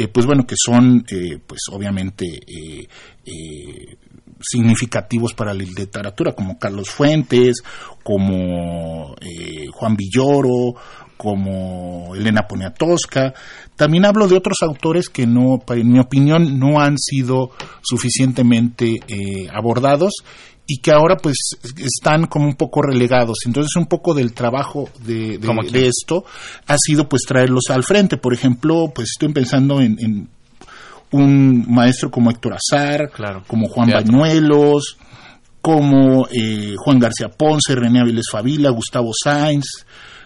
eh, 0.00 0.08
pues 0.08 0.24
bueno, 0.24 0.46
que 0.46 0.54
son, 0.56 1.04
eh, 1.10 1.38
pues 1.46 1.60
obviamente, 1.70 2.24
eh, 2.26 2.86
significativos 4.40 5.34
para 5.34 5.54
la 5.54 5.62
literatura, 5.62 6.32
como 6.32 6.58
Carlos 6.58 6.90
Fuentes, 6.90 7.62
como 8.02 9.14
Juan 9.72 9.96
Villoro, 9.96 10.74
como 11.16 12.14
Elena 12.14 12.46
Poniatowska. 12.48 13.34
También 13.76 14.06
hablo 14.06 14.26
de 14.26 14.36
otros 14.36 14.58
autores 14.62 15.08
que 15.08 15.26
no, 15.26 15.58
en 15.68 15.92
mi 15.92 15.98
opinión, 15.98 16.58
no 16.58 16.80
han 16.80 16.96
sido 16.98 17.50
suficientemente 17.82 18.96
abordados 19.52 20.12
y 20.70 20.78
que 20.78 20.92
ahora 20.92 21.16
pues 21.16 21.36
están 21.76 22.26
como 22.26 22.46
un 22.46 22.54
poco 22.54 22.80
relegados. 22.80 23.38
Entonces 23.44 23.74
un 23.76 23.86
poco 23.86 24.14
del 24.14 24.32
trabajo 24.32 24.88
de, 25.04 25.36
de, 25.38 25.86
esto 25.88 26.24
ha 26.66 26.76
sido 26.78 27.08
pues 27.08 27.22
traerlos 27.26 27.64
al 27.70 27.82
frente. 27.82 28.16
Por 28.16 28.32
ejemplo, 28.32 28.92
pues 28.94 29.08
estoy 29.10 29.32
pensando 29.32 29.80
en, 29.80 30.28
un 31.12 31.64
maestro 31.68 32.10
como 32.10 32.30
Héctor 32.30 32.54
Azar, 32.54 33.10
como 33.46 33.68
Juan 33.68 33.90
Bañuelos, 33.90 34.96
como 35.60 36.26
eh, 36.30 36.74
Juan 36.76 36.98
García 36.98 37.28
Ponce, 37.28 37.74
René 37.74 38.00
Aviles 38.00 38.26
Favila, 38.30 38.70
Gustavo 38.70 39.10
Sainz, 39.12 39.84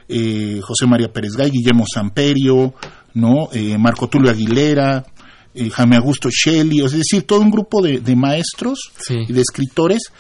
eh, 0.08 0.60
José 0.62 0.86
María 0.86 1.12
Pérez 1.12 1.32
Gay, 1.36 1.50
Guillermo 1.50 1.84
Samperio, 1.92 2.74
¿no? 3.14 3.48
Eh, 3.52 3.78
Marco 3.78 4.08
Tulio 4.08 4.30
Aguilera, 4.30 5.04
eh, 5.54 5.70
Jaime 5.70 5.96
Augusto 5.96 6.28
Shelley, 6.30 6.84
es 6.84 6.92
decir, 6.92 7.22
todo 7.22 7.40
un 7.40 7.50
grupo 7.50 7.80
de, 7.80 8.16
maestros 8.16 8.90
y 9.08 9.32
de 9.32 9.40
escritores 9.40 10.12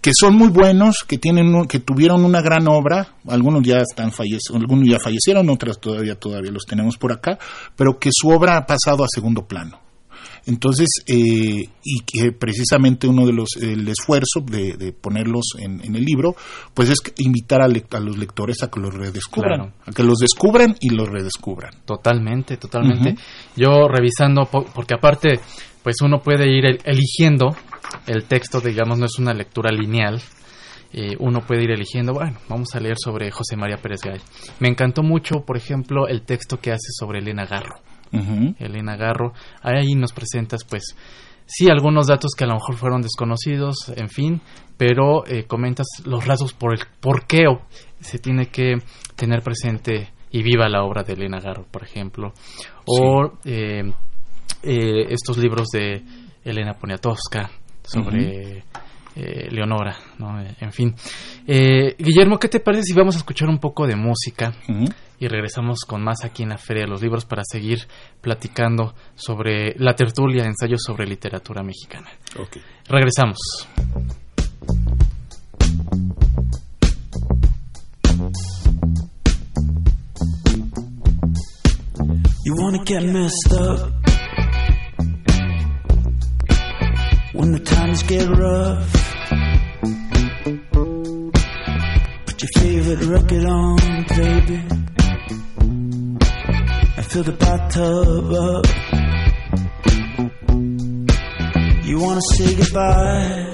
que 0.00 0.12
son 0.18 0.34
muy 0.34 0.48
buenos, 0.48 1.04
que 1.06 1.18
tienen 1.18 1.66
que 1.66 1.80
tuvieron 1.80 2.24
una 2.24 2.40
gran 2.40 2.68
obra, 2.68 3.14
algunos 3.28 3.62
ya 3.62 3.78
están 3.78 4.12
fallecidos, 4.12 4.60
algunos 4.60 4.88
ya 4.88 4.98
fallecieron, 4.98 5.48
otros 5.50 5.80
todavía 5.80 6.14
todavía 6.14 6.50
los 6.50 6.64
tenemos 6.64 6.96
por 6.96 7.12
acá, 7.12 7.38
pero 7.76 7.98
que 7.98 8.10
su 8.12 8.28
obra 8.28 8.56
ha 8.56 8.66
pasado 8.66 9.04
a 9.04 9.08
segundo 9.08 9.46
plano. 9.46 9.78
Entonces, 10.46 10.88
eh, 11.06 11.68
y 11.84 12.00
que 12.06 12.32
precisamente 12.32 13.06
uno 13.06 13.26
de 13.26 13.32
los, 13.32 13.56
el 13.60 13.86
esfuerzo 13.88 14.40
de, 14.40 14.92
ponerlos 14.98 15.52
en, 15.58 15.94
el 15.94 16.02
libro, 16.02 16.34
pues 16.72 16.88
es 16.88 16.98
invitar 17.18 17.60
a, 17.60 17.68
los 17.68 18.18
lectores 18.18 18.62
a 18.62 18.70
que 18.70 18.80
los 18.80 18.94
redescubran, 18.94 19.74
a 19.84 19.92
que 19.92 20.02
los 20.02 20.18
descubran 20.18 20.76
y 20.80 20.90
los 20.90 21.08
redescubran. 21.08 21.72
Totalmente, 21.84 22.56
totalmente. 22.56 23.16
Yo 23.54 23.86
revisando, 23.86 24.46
porque 24.46 24.94
aparte, 24.94 25.40
pues 25.82 25.96
uno 26.02 26.20
puede 26.20 26.50
ir 26.50 26.80
eligiendo 26.84 27.50
el 28.06 28.24
texto, 28.24 28.60
digamos, 28.60 28.98
no 28.98 29.06
es 29.06 29.18
una 29.18 29.34
lectura 29.34 29.70
lineal. 29.70 30.20
Eh, 30.92 31.16
uno 31.20 31.40
puede 31.46 31.62
ir 31.62 31.70
eligiendo, 31.70 32.12
bueno, 32.12 32.38
vamos 32.48 32.74
a 32.74 32.80
leer 32.80 32.96
sobre 32.98 33.30
José 33.30 33.56
María 33.56 33.76
Pérez 33.76 34.00
Gay. 34.02 34.20
Me 34.58 34.68
encantó 34.68 35.02
mucho, 35.02 35.44
por 35.46 35.56
ejemplo, 35.56 36.08
el 36.08 36.22
texto 36.22 36.58
que 36.58 36.72
hace 36.72 36.88
sobre 36.98 37.20
Elena 37.20 37.46
Garro. 37.46 37.76
Elena 38.58 38.96
Garro, 38.96 39.32
ahí 39.62 39.94
nos 39.94 40.12
presentas, 40.12 40.64
pues, 40.64 40.96
sí, 41.46 41.70
algunos 41.70 42.08
datos 42.08 42.32
que 42.36 42.42
a 42.42 42.48
lo 42.48 42.54
mejor 42.54 42.74
fueron 42.74 43.02
desconocidos, 43.02 43.92
en 43.94 44.08
fin, 44.08 44.40
pero 44.76 45.24
eh, 45.28 45.44
comentas 45.44 45.86
los 46.04 46.26
rasgos 46.26 46.52
por 46.52 46.72
el 46.72 46.80
por 46.98 47.28
qué 47.28 47.44
se 48.00 48.18
tiene 48.18 48.46
que 48.46 48.78
tener 49.14 49.42
presente 49.42 50.12
y 50.32 50.42
viva 50.42 50.68
la 50.68 50.82
obra 50.82 51.04
de 51.04 51.12
Elena 51.12 51.38
Garro, 51.38 51.66
por 51.70 51.84
ejemplo, 51.84 52.32
o 52.84 53.38
eh, 53.44 53.92
estos 54.62 55.38
libros 55.38 55.68
de 55.68 56.02
Elena 56.44 56.74
Poniatowska, 56.74 57.50
sobre 57.90 58.64
eh, 59.16 59.48
Leonora, 59.50 59.96
¿no? 60.18 60.40
En 60.60 60.72
fin. 60.72 60.94
Eh, 61.46 61.96
Guillermo, 61.98 62.38
¿qué 62.38 62.48
te 62.48 62.60
parece 62.60 62.84
si 62.84 62.92
vamos 62.92 63.16
a 63.16 63.18
escuchar 63.18 63.48
un 63.48 63.58
poco 63.58 63.86
de 63.86 63.96
música 63.96 64.52
y 65.18 65.26
regresamos 65.26 65.80
con 65.80 66.02
más 66.02 66.24
aquí 66.24 66.44
en 66.44 66.50
la 66.50 66.58
Feria 66.58 66.84
de 66.84 66.90
los 66.90 67.02
Libros 67.02 67.24
para 67.24 67.42
seguir 67.44 67.86
platicando 68.20 68.94
sobre 69.16 69.74
la 69.78 69.94
tertulia, 69.94 70.44
ensayos 70.44 70.80
sobre 70.86 71.06
literatura 71.06 71.62
mexicana? 71.62 72.08
Regresamos. 72.88 73.38
You 82.42 82.56
wanna 82.56 82.82
get 82.84 83.02
messed 83.02 83.52
up 83.52 83.99
when 87.32 87.52
the 87.52 87.60
times 87.60 88.02
get 88.04 88.28
rough. 88.28 88.92
Put 92.26 92.42
your 92.42 92.50
favorite 92.56 93.02
record 93.06 93.44
on, 93.44 94.04
baby. 94.08 94.62
And 96.96 97.06
fill 97.06 97.22
the 97.22 97.32
bathtub 97.38 98.32
up. 98.32 98.66
You 101.84 101.98
wanna 102.00 102.20
say 102.36 102.54
goodbye 102.54 103.50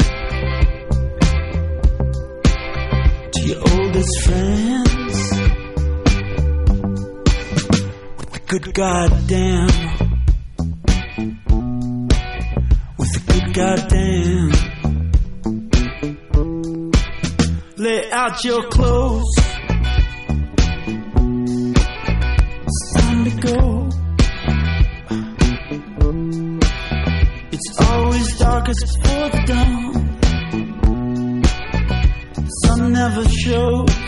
to 3.32 3.40
your 3.46 3.60
oldest 3.72 4.20
friends? 4.22 4.86
Good 8.48 8.72
goddamn 8.74 9.95
goddamn. 13.56 14.50
Lay 17.78 18.10
out 18.12 18.44
your 18.44 18.62
clothes. 18.68 19.34
It's 22.66 22.92
time 22.96 23.24
to 23.24 23.30
go. 23.40 23.88
It's 27.50 27.80
always 27.80 28.38
darkest 28.38 28.80
before 29.02 29.28
the 29.30 29.42
dawn. 29.46 29.92
Sun 32.62 32.92
never 32.92 33.24
shows. 33.26 34.05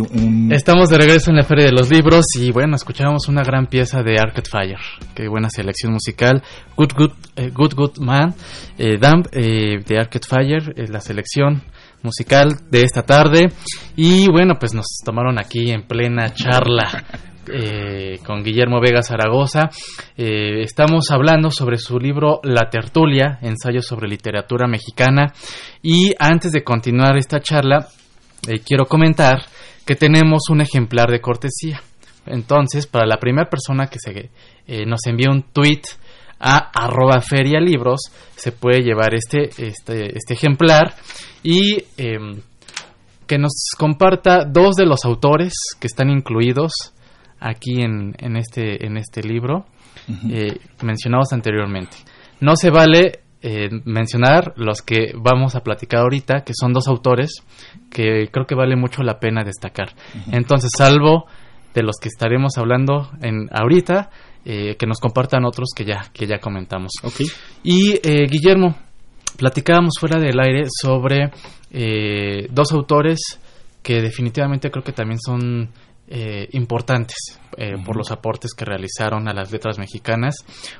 Un... 0.00 0.52
Estamos 0.52 0.88
de 0.88 0.98
regreso 0.98 1.30
en 1.30 1.36
la 1.36 1.42
Feria 1.42 1.66
de 1.66 1.72
los 1.72 1.90
Libros 1.90 2.26
y 2.38 2.50
bueno, 2.50 2.76
escuchábamos 2.76 3.28
una 3.28 3.42
gran 3.42 3.66
pieza 3.66 4.02
de 4.02 4.18
Arcade 4.18 4.48
Fire. 4.50 4.80
Qué 5.14 5.28
buena 5.28 5.48
selección 5.50 5.92
musical. 5.92 6.42
Good 6.76 6.92
Good, 6.96 7.12
eh, 7.36 7.50
Good, 7.52 7.74
Good 7.74 7.98
Man, 7.98 8.34
eh, 8.78 8.96
Dump 8.98 9.26
eh, 9.32 9.80
de 9.86 9.98
Arcade 9.98 10.26
Fire, 10.26 10.74
eh, 10.76 10.86
la 10.88 11.00
selección 11.00 11.62
musical 12.02 12.48
de 12.70 12.82
esta 12.82 13.02
tarde. 13.02 13.52
Y 13.96 14.30
bueno, 14.30 14.54
pues 14.58 14.74
nos 14.74 14.86
tomaron 15.04 15.38
aquí 15.38 15.70
en 15.70 15.82
plena 15.82 16.32
charla. 16.32 17.04
eh, 17.52 18.20
con 18.24 18.42
Guillermo 18.42 18.80
Vega 18.80 19.02
Zaragoza. 19.02 19.68
Estamos 20.16 21.10
hablando 21.10 21.50
sobre 21.50 21.76
su 21.76 21.98
libro 21.98 22.40
La 22.42 22.70
Tertulia, 22.70 23.38
ensayos 23.42 23.86
sobre 23.86 24.08
literatura 24.08 24.66
mexicana. 24.66 25.32
Y 25.82 26.14
antes 26.18 26.52
de 26.52 26.64
continuar 26.64 27.18
esta 27.18 27.40
charla, 27.40 27.86
eh, 28.46 28.60
quiero 28.60 28.84
comentar 28.84 29.42
que 29.84 29.94
tenemos 29.94 30.48
un 30.50 30.60
ejemplar 30.60 31.10
de 31.10 31.20
cortesía. 31.20 31.80
Entonces, 32.26 32.86
para 32.86 33.06
la 33.06 33.18
primera 33.18 33.48
persona 33.48 33.86
que 33.86 33.98
se, 33.98 34.30
eh, 34.66 34.86
nos 34.86 35.00
envíe 35.06 35.28
un 35.28 35.42
tweet 35.42 35.82
a 36.40 36.70
arroba 36.74 37.20
ferialibros, 37.20 38.00
se 38.36 38.52
puede 38.52 38.82
llevar 38.82 39.14
este, 39.14 39.50
este, 39.58 40.16
este 40.16 40.34
ejemplar 40.34 40.94
y 41.42 41.84
eh, 41.96 42.18
que 43.26 43.38
nos 43.38 43.52
comparta 43.78 44.44
dos 44.44 44.74
de 44.76 44.86
los 44.86 45.04
autores 45.04 45.54
que 45.80 45.86
están 45.86 46.10
incluidos 46.10 46.72
aquí 47.40 47.82
en, 47.82 48.14
en, 48.18 48.36
este, 48.36 48.86
en 48.86 48.96
este 48.96 49.22
libro 49.22 49.66
eh, 50.30 50.58
mencionados 50.82 51.32
anteriormente. 51.32 51.96
No 52.40 52.56
se 52.56 52.70
vale 52.70 53.23
eh, 53.46 53.68
mencionar 53.84 54.54
los 54.56 54.80
que 54.80 55.12
vamos 55.14 55.54
a 55.54 55.60
platicar 55.60 56.00
ahorita, 56.00 56.44
que 56.44 56.54
son 56.58 56.72
dos 56.72 56.88
autores 56.88 57.42
que 57.90 58.28
creo 58.32 58.46
que 58.46 58.54
vale 58.54 58.74
mucho 58.74 59.02
la 59.02 59.20
pena 59.20 59.44
destacar. 59.44 59.90
Entonces, 60.32 60.70
salvo 60.74 61.26
de 61.74 61.82
los 61.82 61.96
que 62.00 62.08
estaremos 62.08 62.56
hablando 62.56 63.10
en 63.20 63.50
ahorita, 63.52 64.08
eh, 64.46 64.76
que 64.78 64.86
nos 64.86 64.98
compartan 64.98 65.44
otros 65.44 65.70
que 65.76 65.84
ya, 65.84 66.10
que 66.10 66.26
ya 66.26 66.38
comentamos. 66.38 66.92
Y 67.62 68.00
eh, 68.02 68.26
Guillermo, 68.30 68.74
platicábamos 69.36 69.94
fuera 70.00 70.18
del 70.18 70.40
aire 70.40 70.64
sobre 70.70 71.30
eh, 71.70 72.46
dos 72.50 72.72
autores 72.72 73.20
que 73.82 74.00
definitivamente 74.00 74.70
creo 74.70 74.82
que 74.82 74.92
también 74.92 75.18
son 75.20 75.68
eh, 76.08 76.48
importantes 76.52 77.40
eh, 77.56 77.76
por 77.84 77.96
los 77.96 78.10
aportes 78.10 78.52
que 78.52 78.64
realizaron 78.64 79.28
a 79.28 79.32
las 79.32 79.50
letras 79.52 79.78
mexicanas. 79.78 80.36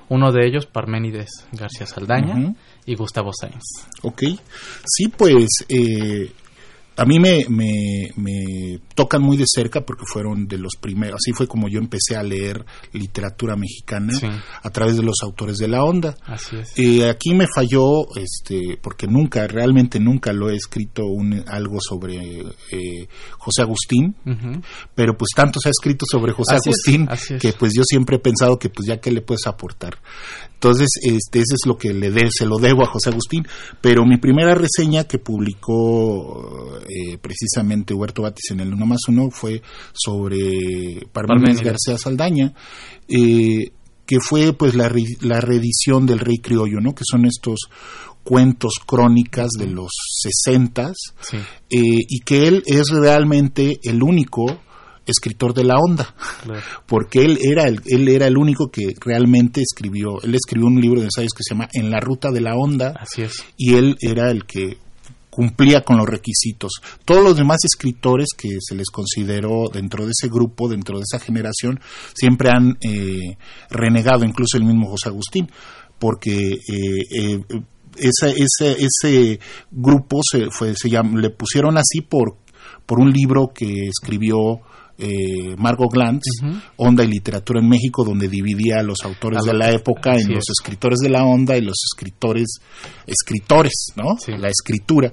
Uno 0.08 0.32
de 0.32 0.46
ellos, 0.46 0.66
Parménides 0.66 1.46
García 1.52 1.86
Saldaña 1.86 2.54
y 2.84 2.94
Gustavo 2.94 3.30
Sáenz. 3.32 3.62
Ok. 4.02 4.22
Sí, 4.84 5.08
pues 5.08 5.46
eh, 5.68 6.30
a 6.96 7.04
mí 7.04 7.18
me, 7.18 7.44
me, 7.48 8.10
me 8.16 8.78
tocan 8.94 9.20
muy 9.22 9.36
de 9.36 9.44
cerca 9.46 9.80
porque 9.84 10.04
fueron 10.06 10.46
de 10.46 10.58
los 10.58 10.72
primeros. 10.80 11.16
Así 11.16 11.32
fue 11.32 11.46
como 11.48 11.68
yo 11.68 11.78
empecé 11.80 12.16
a 12.16 12.22
leer 12.22 12.64
literatura 12.92 13.56
mexicana 13.56 14.12
Sí. 14.12 14.26
a 14.62 14.70
través 14.70 14.96
de 14.96 15.02
los 15.02 15.16
autores 15.22 15.56
de 15.56 15.68
la 15.68 15.82
onda. 15.84 16.14
Así 16.24 16.56
es. 16.56 16.72
Eh, 16.78 17.08
aquí 17.08 17.34
me 17.34 17.46
falló, 17.52 18.06
este, 18.16 18.78
porque 18.80 19.06
nunca, 19.06 19.46
realmente 19.46 19.98
nunca 19.98 20.32
lo 20.32 20.50
he 20.50 20.54
escrito 20.56 21.04
un, 21.06 21.42
algo 21.48 21.78
sobre 21.80 22.40
eh, 22.70 23.08
José 23.38 23.62
Agustín, 23.62 24.14
pero 24.94 25.16
pues 25.16 25.30
tanto 25.34 25.58
se 25.60 25.68
ha 25.68 25.72
escrito 25.72 26.04
sobre 26.08 26.32
José 26.32 26.54
Así 26.56 26.70
Agustín 26.70 27.08
es. 27.10 27.40
que 27.42 27.52
pues 27.54 27.72
yo 27.74 27.82
siempre 27.84 28.16
he 28.16 28.20
pensado 28.20 28.58
que 28.58 28.68
pues 28.68 28.86
ya 28.86 28.98
que 29.00 29.10
le 29.10 29.20
puedes 29.20 29.46
aportar. 29.46 29.98
Entonces, 30.54 30.88
este, 31.02 31.40
ese 31.40 31.54
es 31.56 31.66
lo 31.66 31.76
que 31.76 31.92
le 31.92 32.10
de, 32.10 32.28
se 32.30 32.46
lo 32.46 32.56
debo 32.56 32.84
a 32.84 32.86
José 32.86 33.10
Agustín, 33.10 33.46
pero 33.82 34.06
mi 34.06 34.16
primera 34.16 34.54
reseña 34.54 35.04
que 35.04 35.18
publicó 35.18 36.78
eh, 36.88 37.18
precisamente 37.18 37.94
Huberto 37.94 38.22
Batis 38.22 38.50
en 38.50 38.60
el 38.60 38.72
1 38.72 38.86
más 38.86 39.00
1 39.08 39.30
fue 39.30 39.62
sobre 39.92 41.06
Parménides. 41.12 41.62
García 41.62 41.98
Saldaña, 41.98 42.52
eh, 43.08 43.70
que 44.06 44.20
fue 44.20 44.52
pues 44.52 44.74
la, 44.74 44.92
la 45.20 45.40
reedición 45.40 46.06
del 46.06 46.18
Rey 46.20 46.36
Criollo, 46.38 46.80
¿no? 46.80 46.94
Que 46.94 47.04
son 47.10 47.24
estos 47.26 47.58
cuentos 48.22 48.74
crónicas 48.86 49.50
de 49.58 49.66
los 49.66 49.90
sesentas 50.22 50.94
Sí, 51.20 51.36
eh, 51.36 52.00
y 52.08 52.20
que 52.20 52.48
él 52.48 52.62
es 52.66 52.84
realmente 52.90 53.78
el 53.82 54.02
único 54.02 54.46
escritor 55.06 55.52
de 55.52 55.64
la 55.64 55.76
onda 55.76 56.14
claro. 56.42 56.62
porque 56.86 57.22
él 57.26 57.38
era 57.42 57.64
el, 57.64 57.82
él 57.84 58.08
era 58.08 58.26
el 58.26 58.38
único 58.38 58.70
que 58.70 58.94
realmente 58.98 59.60
escribió 59.60 60.22
él 60.22 60.34
escribió 60.34 60.66
un 60.68 60.80
libro 60.80 61.00
de 61.00 61.06
ensayos 61.08 61.32
que 61.36 61.42
se 61.46 61.52
llama 61.54 61.68
En 61.74 61.90
la 61.90 62.00
ruta 62.00 62.30
de 62.30 62.40
la 62.40 62.54
onda 62.54 62.94
Así 62.98 63.20
es. 63.22 63.44
y 63.58 63.74
él 63.74 63.98
era 64.00 64.30
el 64.30 64.46
que 64.46 64.78
cumplía 65.34 65.80
con 65.80 65.96
los 65.96 66.06
requisitos. 66.08 66.70
Todos 67.04 67.24
los 67.24 67.36
demás 67.36 67.58
escritores 67.64 68.28
que 68.36 68.50
se 68.60 68.76
les 68.76 68.88
consideró 68.88 69.68
dentro 69.68 70.04
de 70.04 70.12
ese 70.12 70.28
grupo, 70.28 70.68
dentro 70.68 70.98
de 70.98 71.02
esa 71.02 71.18
generación, 71.18 71.80
siempre 72.14 72.50
han 72.50 72.78
eh, 72.80 73.36
renegado, 73.68 74.24
incluso 74.24 74.56
el 74.56 74.64
mismo 74.64 74.88
José 74.88 75.08
Agustín, 75.08 75.50
porque 75.98 76.52
eh, 76.52 77.00
eh, 77.10 77.40
ese, 77.96 78.76
ese 78.78 79.40
grupo 79.72 80.20
se, 80.22 80.50
fue, 80.50 80.74
se 80.76 80.88
llam- 80.88 81.18
le 81.20 81.30
pusieron 81.30 81.78
así 81.78 82.00
por, 82.00 82.36
por 82.86 83.00
un 83.00 83.10
libro 83.10 83.50
que 83.52 83.88
escribió 83.88 84.60
eh, 84.98 85.54
Margot 85.56 85.90
Glantz. 85.92 86.24
Onda 86.76 87.04
y 87.04 87.08
Literatura 87.08 87.60
en 87.60 87.68
México, 87.68 88.04
donde 88.04 88.28
dividía 88.28 88.80
a 88.80 88.82
los 88.82 88.98
autores 89.04 89.42
de 89.44 89.54
la 89.54 89.70
época 89.72 90.12
en 90.14 90.28
los 90.34 90.44
es. 90.44 90.50
escritores 90.60 90.98
de 91.00 91.10
la 91.10 91.24
onda 91.24 91.56
y 91.56 91.60
los 91.62 91.76
escritores 91.92 92.58
escritores, 93.06 93.92
¿no? 93.96 94.16
Sí. 94.18 94.32
La 94.38 94.48
escritura. 94.48 95.12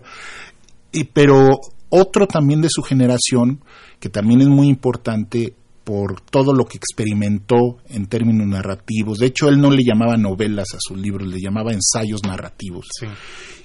Y, 0.91 1.05
pero 1.05 1.59
otro 1.89 2.27
también 2.27 2.61
de 2.61 2.69
su 2.69 2.81
generación, 2.81 3.63
que 3.99 4.09
también 4.09 4.41
es 4.41 4.47
muy 4.47 4.67
importante 4.67 5.53
por 5.83 6.21
todo 6.21 6.53
lo 6.53 6.65
que 6.65 6.77
experimentó 6.77 7.77
en 7.89 8.05
términos 8.05 8.47
narrativos. 8.47 9.17
De 9.17 9.27
hecho, 9.27 9.49
él 9.49 9.59
no 9.59 9.71
le 9.71 9.83
llamaba 9.83 10.15
novelas 10.15 10.67
a 10.73 10.77
sus 10.79 10.97
libros, 10.97 11.27
le 11.27 11.39
llamaba 11.41 11.71
ensayos 11.73 12.21
narrativos 12.23 12.87
Sí. 12.99 13.07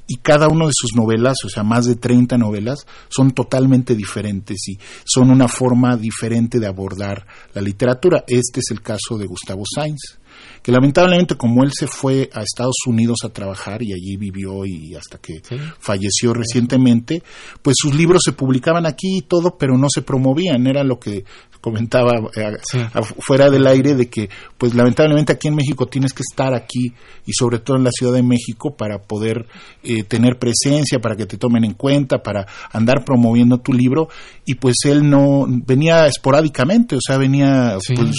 Y 0.07 0.17
cada 0.17 0.49
una 0.49 0.67
de 0.67 0.73
sus 0.75 0.95
novelas, 0.95 1.37
o 1.45 1.49
sea, 1.49 1.63
más 1.63 1.87
de 1.87 1.97
30 1.97 2.39
novelas, 2.39 2.87
son 3.09 3.33
totalmente 3.33 3.95
diferentes 3.95 4.69
y 4.69 4.79
son 5.05 5.31
una 5.31 5.49
forma 5.49 5.97
diferente 5.97 6.61
de 6.61 6.67
abordar 6.67 7.27
la 7.55 7.63
literatura. 7.63 8.25
Este 8.27 8.61
es 8.61 8.71
el 8.71 8.83
caso 8.83 9.19
de 9.19 9.27
Gustavo 9.27 9.65
Sainz, 9.73 10.19
que 10.67 10.73
lamentablemente 10.73 11.37
como 11.37 11.63
él 11.63 11.71
se 11.73 11.87
fue 11.87 12.29
a 12.35 12.43
Estados 12.43 12.75
Unidos 12.89 13.19
a 13.25 13.29
trabajar 13.29 13.85
y 13.85 13.93
allí 13.93 14.17
vivió 14.17 14.67
y 14.67 14.97
hasta 14.97 15.17
que 15.19 15.35
Sí. 15.49 15.55
falleció 15.79 16.35
recientemente, 16.35 17.23
pues 17.63 17.77
sus 17.79 17.95
libros 17.95 18.23
se 18.25 18.33
publicaban 18.33 18.85
aquí 18.85 19.19
y 19.19 19.23
todo, 19.23 19.57
pero 19.57 19.79
no 19.79 19.87
se 19.89 20.03
promovían, 20.03 20.67
era 20.67 20.83
lo 20.83 20.99
que 20.99 21.25
comentaba 21.61 22.13
eh, 22.37 22.53
Sí. 22.63 22.79
fuera 23.21 23.49
del 23.49 23.67
aire 23.67 23.95
de 23.95 24.09
que 24.09 24.29
pues 24.59 24.75
lamentablemente 24.75 25.33
aquí 25.33 25.47
en 25.49 25.55
México 25.55 25.87
tienes 25.87 26.13
que 26.13 26.23
estar 26.29 26.53
aquí 26.55 26.93
y 27.27 27.33
sobre 27.33 27.59
todo 27.61 27.77
en 27.77 27.85
la 27.85 27.91
Ciudad 27.93 28.13
de 28.15 28.23
México 28.23 28.75
para 28.77 28.99
poder 28.99 29.47
eh, 29.85 30.03
tener 30.05 30.39
presencia, 30.39 30.99
para 31.01 31.15
que 31.17 31.27
te 31.27 31.39
tomen 31.39 31.65
en 31.65 31.75
cuenta, 31.75 32.19
para 32.23 32.47
andar 32.73 33.05
promoviendo 33.05 33.59
tu 33.59 33.73
libro 33.73 34.09
y 34.45 34.55
pues 34.57 34.77
él 34.85 35.09
no 35.09 35.47
venía 35.49 36.07
esporádicamente, 36.07 36.97
o 36.97 37.01
sea, 37.01 37.19
venía 37.19 37.77
Sí, 37.81 37.95
pues, 37.95 38.11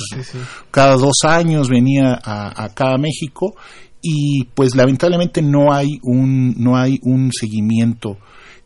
cada 0.71 0.95
dos 0.95 1.17
años 1.25 1.67
venía 1.69 1.87
viene 1.87 2.17
a, 2.45 2.63
acá 2.65 2.93
a 2.93 2.97
México 2.97 3.55
y 4.01 4.45
pues 4.53 4.75
lamentablemente 4.75 5.41
no 5.41 5.73
hay 5.73 5.99
un 6.03 6.55
no 6.57 6.77
hay 6.77 6.99
un 7.03 7.31
seguimiento 7.31 8.17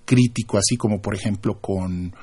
crítico 0.05 0.57
así 0.57 0.75
como 0.77 1.01
por 1.01 1.15
ejemplo 1.15 1.59
con 1.59 2.13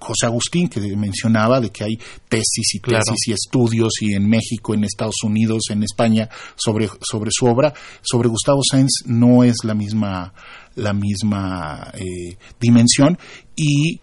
José 0.00 0.26
Agustín 0.26 0.68
que 0.68 0.80
mencionaba 0.96 1.60
de 1.60 1.70
que 1.70 1.84
hay 1.84 1.96
tesis 2.28 2.74
y 2.74 2.80
tesis 2.80 3.28
y 3.28 3.32
estudios 3.32 3.92
y 4.00 4.14
en 4.14 4.28
México, 4.28 4.74
en 4.74 4.84
Estados 4.84 5.22
Unidos, 5.24 5.62
en 5.70 5.82
España 5.82 6.28
sobre 6.56 6.88
sobre 7.00 7.30
su 7.32 7.46
obra, 7.46 7.72
sobre 8.02 8.28
Gustavo 8.28 8.60
Sáenz 8.68 9.04
no 9.06 9.44
es 9.44 9.56
la 9.64 9.74
misma 9.74 10.32
la 10.74 10.92
misma 10.92 11.90
eh, 11.94 12.36
dimensión 12.60 13.18
y 13.56 14.00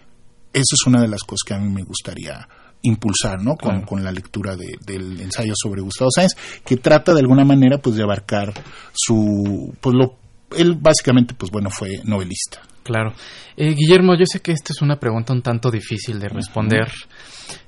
eso 0.54 0.76
es 0.76 0.88
una 0.88 1.02
de 1.02 1.08
las 1.08 1.22
cosas 1.22 1.44
que 1.46 1.54
a 1.54 1.60
mí 1.60 1.72
me 1.72 1.84
gustaría 1.84 2.48
impulsar, 2.86 3.42
¿no? 3.42 3.56
Con, 3.56 4.04
la 4.04 4.12
lectura 4.12 4.56
del 4.56 5.20
ensayo 5.22 5.54
sobre 5.56 5.82
Gustavo 5.82 6.12
Sáenz, 6.12 6.34
que 6.64 6.78
trata 6.78 7.14
de 7.14 7.20
alguna 7.20 7.46
manera, 7.46 7.78
pues, 7.78 7.96
de 7.96 8.04
abarcar 8.04 8.54
su, 8.94 9.74
pues, 9.82 9.96
lo, 9.96 10.18
él 10.58 10.76
básicamente, 10.80 11.34
pues, 11.34 11.52
bueno, 11.52 11.70
fue 11.70 11.90
novelista. 12.04 12.62
Claro. 12.84 13.14
Eh, 13.58 13.74
Guillermo, 13.74 14.16
yo 14.16 14.26
sé 14.28 14.42
que 14.42 14.52
esta 14.52 14.72
es 14.72 14.82
una 14.82 14.98
pregunta 15.00 15.34
un 15.34 15.42
tanto 15.42 15.72
difícil 15.72 16.20
de 16.20 16.30
responder. 16.30 16.92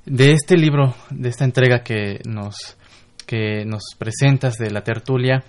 De 0.05 0.31
este 0.31 0.55
libro, 0.55 0.95
de 1.09 1.29
esta 1.29 1.43
entrega 1.43 1.81
que 1.81 2.19
nos, 2.25 2.77
que 3.25 3.65
nos 3.65 3.83
presentas 3.97 4.57
de 4.57 4.69
la 4.69 4.83
tertulia, 4.83 5.43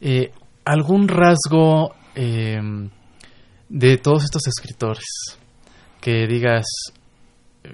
eh, 0.00 0.32
¿algún 0.64 1.06
rasgo 1.06 1.94
eh, 2.16 2.58
de 3.68 3.98
todos 3.98 4.24
estos 4.24 4.46
escritores 4.48 5.04
que 6.00 6.26
digas, 6.26 6.66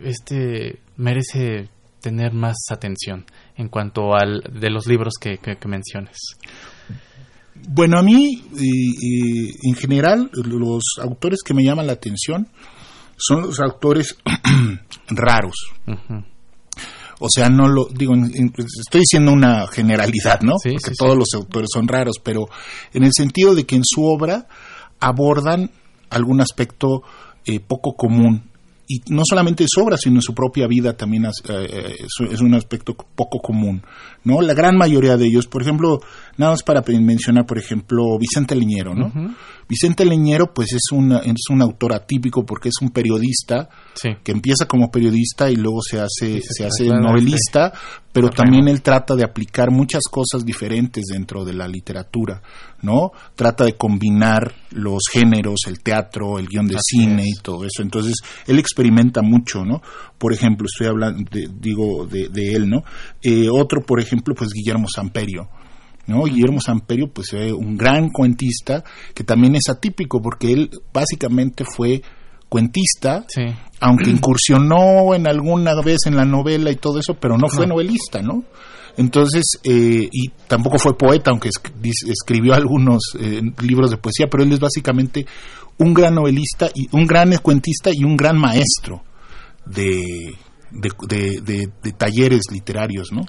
este 0.02 0.80
merece 0.96 1.68
tener 2.00 2.32
más 2.32 2.56
atención 2.70 3.24
en 3.56 3.68
cuanto 3.68 4.14
al 4.14 4.42
de 4.60 4.70
los 4.70 4.86
libros 4.86 5.14
que, 5.20 5.38
que, 5.38 5.68
menciones? 5.68 6.16
Bueno, 7.68 7.98
a 7.98 8.02
mí, 8.02 8.42
en 9.64 9.74
general, 9.74 10.30
los 10.32 10.82
autores 11.00 11.40
que 11.44 11.54
me 11.54 11.64
llaman 11.64 11.86
la 11.86 11.92
atención 11.92 12.48
son 13.16 13.42
los 13.42 13.60
autores 13.60 14.16
raros. 15.08 15.54
O 17.24 17.28
sea, 17.32 17.48
no 17.48 17.68
lo 17.68 17.86
digo, 17.86 18.14
estoy 18.16 19.02
diciendo 19.02 19.32
una 19.32 19.68
generalidad, 19.68 20.40
¿no? 20.40 20.54
Porque 20.60 20.96
todos 20.98 21.16
los 21.16 21.28
autores 21.34 21.68
son 21.72 21.86
raros, 21.86 22.16
pero 22.20 22.48
en 22.92 23.04
el 23.04 23.12
sentido 23.14 23.54
de 23.54 23.64
que 23.64 23.76
en 23.76 23.84
su 23.84 24.04
obra 24.04 24.48
abordan 24.98 25.70
algún 26.10 26.40
aspecto 26.40 27.02
eh, 27.44 27.60
poco 27.60 27.94
común 27.94 28.50
y 28.86 29.00
no 29.08 29.22
solamente 29.24 29.62
en 29.62 29.68
su 29.68 29.80
obra, 29.80 29.96
sino 29.96 30.16
en 30.16 30.22
su 30.22 30.34
propia 30.34 30.66
vida 30.66 30.96
también 30.96 31.26
es, 31.26 31.42
eh, 31.48 31.96
es, 32.30 32.40
un 32.40 32.54
aspecto 32.54 32.94
poco 32.94 33.40
común, 33.40 33.82
¿no? 34.24 34.40
La 34.40 34.54
gran 34.54 34.76
mayoría 34.76 35.16
de 35.16 35.26
ellos, 35.26 35.46
por 35.46 35.62
ejemplo, 35.62 36.00
nada 36.36 36.52
más 36.52 36.62
para 36.62 36.82
mencionar, 37.00 37.46
por 37.46 37.58
ejemplo, 37.58 38.18
Vicente 38.18 38.54
Leñero, 38.54 38.94
¿no? 38.94 39.12
Vicente 39.72 40.04
Leñero, 40.04 40.52
pues 40.52 40.74
es, 40.74 40.92
una, 40.92 41.20
es 41.20 41.48
un 41.48 41.62
autor 41.62 41.94
atípico 41.94 42.44
porque 42.44 42.68
es 42.68 42.74
un 42.82 42.90
periodista 42.90 43.70
que 44.22 44.32
empieza 44.32 44.66
como 44.66 44.90
periodista 44.90 45.50
y 45.50 45.56
luego 45.56 45.80
se 45.80 45.98
hace, 45.98 46.42
se, 46.42 46.66
hace 46.66 46.88
novelista, 46.88 47.72
pero 48.12 48.28
también 48.28 48.68
él 48.68 48.82
trata 48.82 49.14
de 49.14 49.24
aplicar 49.24 49.70
muchas 49.70 50.02
cosas 50.10 50.44
diferentes 50.44 51.04
dentro 51.10 51.42
de 51.46 51.54
la 51.54 51.66
literatura, 51.66 52.42
¿no? 52.82 53.12
Trata 53.34 53.64
de 53.64 53.72
combinar 53.72 54.52
los 54.72 55.04
géneros, 55.10 55.60
el 55.66 55.82
teatro, 55.82 56.38
el 56.38 56.48
guion 56.48 56.66
de 56.66 56.76
cine 56.78 57.24
y 57.26 57.40
todo 57.40 57.64
eso. 57.64 57.80
Entonces, 57.80 58.16
él 58.46 58.58
experimenta 58.58 59.22
mucho, 59.22 59.64
¿no? 59.64 59.80
Por 60.18 60.34
ejemplo, 60.34 60.66
estoy 60.66 60.88
hablando, 60.88 61.24
digo, 61.58 62.04
de, 62.04 62.28
de, 62.28 62.54
él, 62.54 62.68
¿no? 62.68 62.84
Eh, 63.22 63.48
otro, 63.50 63.80
por 63.80 64.00
ejemplo, 64.00 64.34
pues 64.34 64.50
Guillermo 64.52 64.86
Samperio, 64.86 65.48
¿no? 66.06 66.24
Guillermo 66.24 66.60
Samperio, 66.60 67.10
pues 67.12 67.32
un 67.32 67.76
gran 67.76 68.10
cuentista 68.10 68.84
que 69.14 69.24
también 69.24 69.54
es 69.54 69.68
atípico 69.68 70.20
porque 70.20 70.52
él 70.52 70.70
básicamente 70.92 71.64
fue 71.64 72.02
cuentista, 72.52 73.24
aunque 73.80 74.10
incursionó 74.10 75.14
en 75.14 75.26
alguna 75.26 75.72
vez 75.82 76.00
en 76.04 76.16
la 76.16 76.26
novela 76.26 76.70
y 76.70 76.76
todo 76.76 76.98
eso, 76.98 77.14
pero 77.14 77.38
no 77.38 77.48
fue 77.48 77.66
novelista, 77.66 78.20
¿no? 78.20 78.44
Entonces, 78.98 79.42
eh, 79.64 80.06
y 80.12 80.28
tampoco 80.46 80.78
fue 80.78 80.98
poeta, 80.98 81.30
aunque 81.30 81.48
escribió 81.48 82.52
algunos 82.52 83.16
eh, 83.18 83.40
libros 83.62 83.90
de 83.90 83.96
poesía, 83.96 84.26
pero 84.30 84.42
él 84.42 84.52
es 84.52 84.60
básicamente 84.60 85.24
un 85.78 85.94
gran 85.94 86.14
novelista 86.14 86.68
y 86.74 86.94
un 86.94 87.06
gran 87.06 87.34
cuentista 87.38 87.90
y 87.90 88.04
un 88.04 88.18
gran 88.18 88.36
maestro 88.36 89.02
de, 89.64 90.34
de 90.70 91.92
talleres 91.96 92.42
literarios, 92.50 93.12
¿no? 93.12 93.22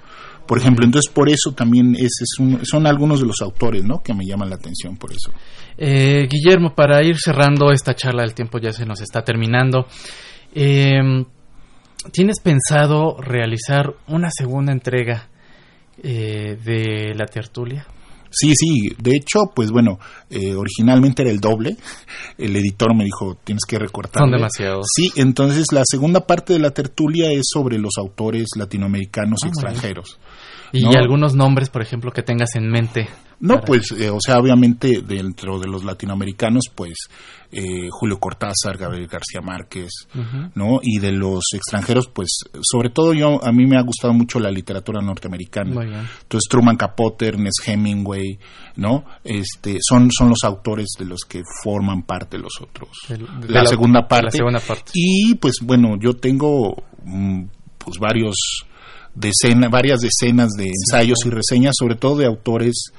Por 0.47 0.57
ejemplo, 0.59 0.85
entonces 0.85 1.11
por 1.11 1.29
eso 1.29 1.53
también 1.53 1.95
ese 1.95 2.23
es 2.23 2.67
son 2.69 2.85
algunos 2.85 3.21
de 3.21 3.27
los 3.27 3.41
autores 3.41 3.83
¿no? 3.83 4.01
que 4.03 4.13
me 4.13 4.25
llaman 4.25 4.49
la 4.49 4.55
atención 4.55 4.97
por 4.97 5.11
eso. 5.11 5.31
Eh, 5.77 6.27
Guillermo, 6.29 6.75
para 6.75 7.01
ir 7.03 7.17
cerrando 7.17 7.71
esta 7.71 7.95
charla, 7.95 8.23
el 8.23 8.33
tiempo 8.33 8.59
ya 8.59 8.71
se 8.71 8.85
nos 8.85 9.01
está 9.01 9.23
terminando. 9.23 9.87
Em, 10.53 11.25
¿Tienes 12.11 12.41
pensado 12.41 13.15
realizar 13.17 13.93
una 14.07 14.29
segunda 14.29 14.73
entrega 14.73 15.29
eh, 16.01 16.57
de 16.61 17.13
la 17.15 17.25
tertulia? 17.25 17.87
Sí, 18.33 18.53
sí, 18.55 18.89
de 18.97 19.11
hecho, 19.11 19.41
pues 19.53 19.69
bueno, 19.69 19.99
eh, 20.29 20.55
originalmente 20.55 21.21
era 21.21 21.31
el 21.31 21.39
doble. 21.39 21.77
El 22.37 22.55
editor 22.55 22.95
me 22.95 23.03
dijo, 23.03 23.37
tienes 23.43 23.63
que 23.67 23.77
recortar. 23.77 24.23
Son 24.23 24.31
demasiados. 24.31 24.87
Sí, 24.95 25.11
entonces 25.17 25.67
la 25.71 25.83
segunda 25.85 26.25
parte 26.25 26.53
de 26.53 26.59
la 26.59 26.71
tertulia 26.71 27.31
es 27.31 27.43
sobre 27.53 27.77
los 27.77 27.93
autores 27.97 28.47
latinoamericanos 28.57 29.39
y 29.43 29.45
ah, 29.45 29.49
extranjeros. 29.49 30.19
¿Y 30.73 30.97
algunos 30.97 31.35
nombres, 31.35 31.69
por 31.69 31.83
ejemplo, 31.83 32.11
que 32.11 32.23
tengas 32.23 32.55
en 32.55 32.67
mente? 32.67 33.07
No, 33.39 33.59
pues, 33.61 33.91
eh, 33.91 34.09
o 34.09 34.19
sea, 34.19 34.37
obviamente 34.39 35.01
dentro 35.05 35.59
de 35.59 35.67
los 35.67 35.83
latinoamericanos, 35.83 36.63
pues, 36.73 36.95
eh, 37.51 37.89
Julio 37.91 38.17
Cortázar, 38.17 38.77
Gabriel 38.77 39.07
García 39.07 39.41
Márquez, 39.41 39.89
¿no? 40.55 40.79
Y 40.81 40.99
de 40.99 41.11
los 41.11 41.43
extranjeros, 41.53 42.07
pues, 42.07 42.29
sobre 42.61 42.89
todo 42.89 43.13
yo, 43.13 43.43
a 43.43 43.51
mí 43.51 43.67
me 43.67 43.77
ha 43.77 43.81
gustado 43.81 44.13
mucho 44.13 44.39
la 44.39 44.49
literatura 44.49 45.01
norteamericana. 45.01 45.81
Entonces, 45.81 46.47
Truman 46.49 46.77
Capote, 46.77 47.27
Ernest 47.27 47.67
Hemingway, 47.67 48.39
¿no? 48.77 49.03
Este, 49.23 49.77
son, 49.81 50.09
son 50.09 50.29
los 50.29 50.43
autores 50.43 50.93
de 50.97 51.05
los 51.05 51.21
que 51.27 51.41
forman 51.63 52.03
parte 52.03 52.37
los 52.37 52.53
otros. 52.61 52.89
la, 53.47 53.65
segunda 53.65 54.07
parte. 54.07 54.25
La 54.25 54.31
segunda 54.31 54.59
parte. 54.59 54.91
Y, 54.93 55.35
pues, 55.35 55.55
bueno, 55.61 55.97
yo 55.99 56.13
tengo, 56.13 56.81
mm, 57.03 57.43
pues, 57.77 57.99
varios 57.99 58.65
decena, 59.15 59.69
varias 59.69 59.99
decenas 59.99 60.49
de 60.57 60.67
ensayos 60.69 61.19
y 61.25 61.29
reseñas, 61.29 61.75
sobre 61.77 61.95
todo 61.95 62.17
de 62.17 62.25
autores 62.25 62.91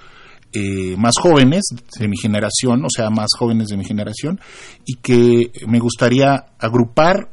eh, 0.53 0.95
más 0.97 1.15
jóvenes 1.21 1.65
de 1.99 2.09
mi 2.09 2.17
generación, 2.17 2.85
o 2.85 2.89
sea, 2.89 3.11
más 3.11 3.31
jóvenes 3.37 3.69
de 3.69 3.77
mi 3.77 3.85
generación, 3.85 4.41
y 4.87 4.97
que 4.97 5.51
me 5.67 5.81
gustaría 5.81 6.47
agrupar 6.59 7.31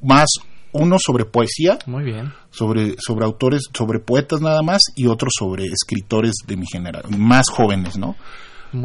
más 0.00 0.28
uno 0.72 0.96
sobre 0.98 1.24
poesía, 1.24 1.78
muy 1.86 2.04
bien, 2.04 2.32
sobre 2.50 2.94
sobre 2.98 3.24
autores, 3.24 3.64
sobre 3.72 3.98
poetas 3.98 4.40
nada 4.40 4.62
más, 4.62 4.80
y 4.94 5.06
otro 5.06 5.28
sobre 5.36 5.66
escritores 5.66 6.34
de 6.46 6.56
mi 6.56 6.66
generación, 6.66 7.20
más 7.20 7.46
jóvenes, 7.50 7.98
¿no? 7.98 8.16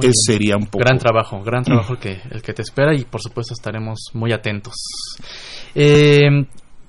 Ese 0.01 0.33
sería 0.33 0.57
un 0.57 0.65
poco 0.65 0.79
gran 0.79 0.97
trabajo, 0.97 1.41
gran 1.43 1.63
trabajo 1.63 1.93
el 1.93 1.99
que 1.99 2.19
el 2.31 2.41
que 2.41 2.53
te 2.53 2.61
espera 2.61 2.93
y 2.93 3.05
por 3.05 3.21
supuesto 3.21 3.53
estaremos 3.53 4.09
muy 4.13 4.33
atentos. 4.33 4.73
Eh, 5.73 6.29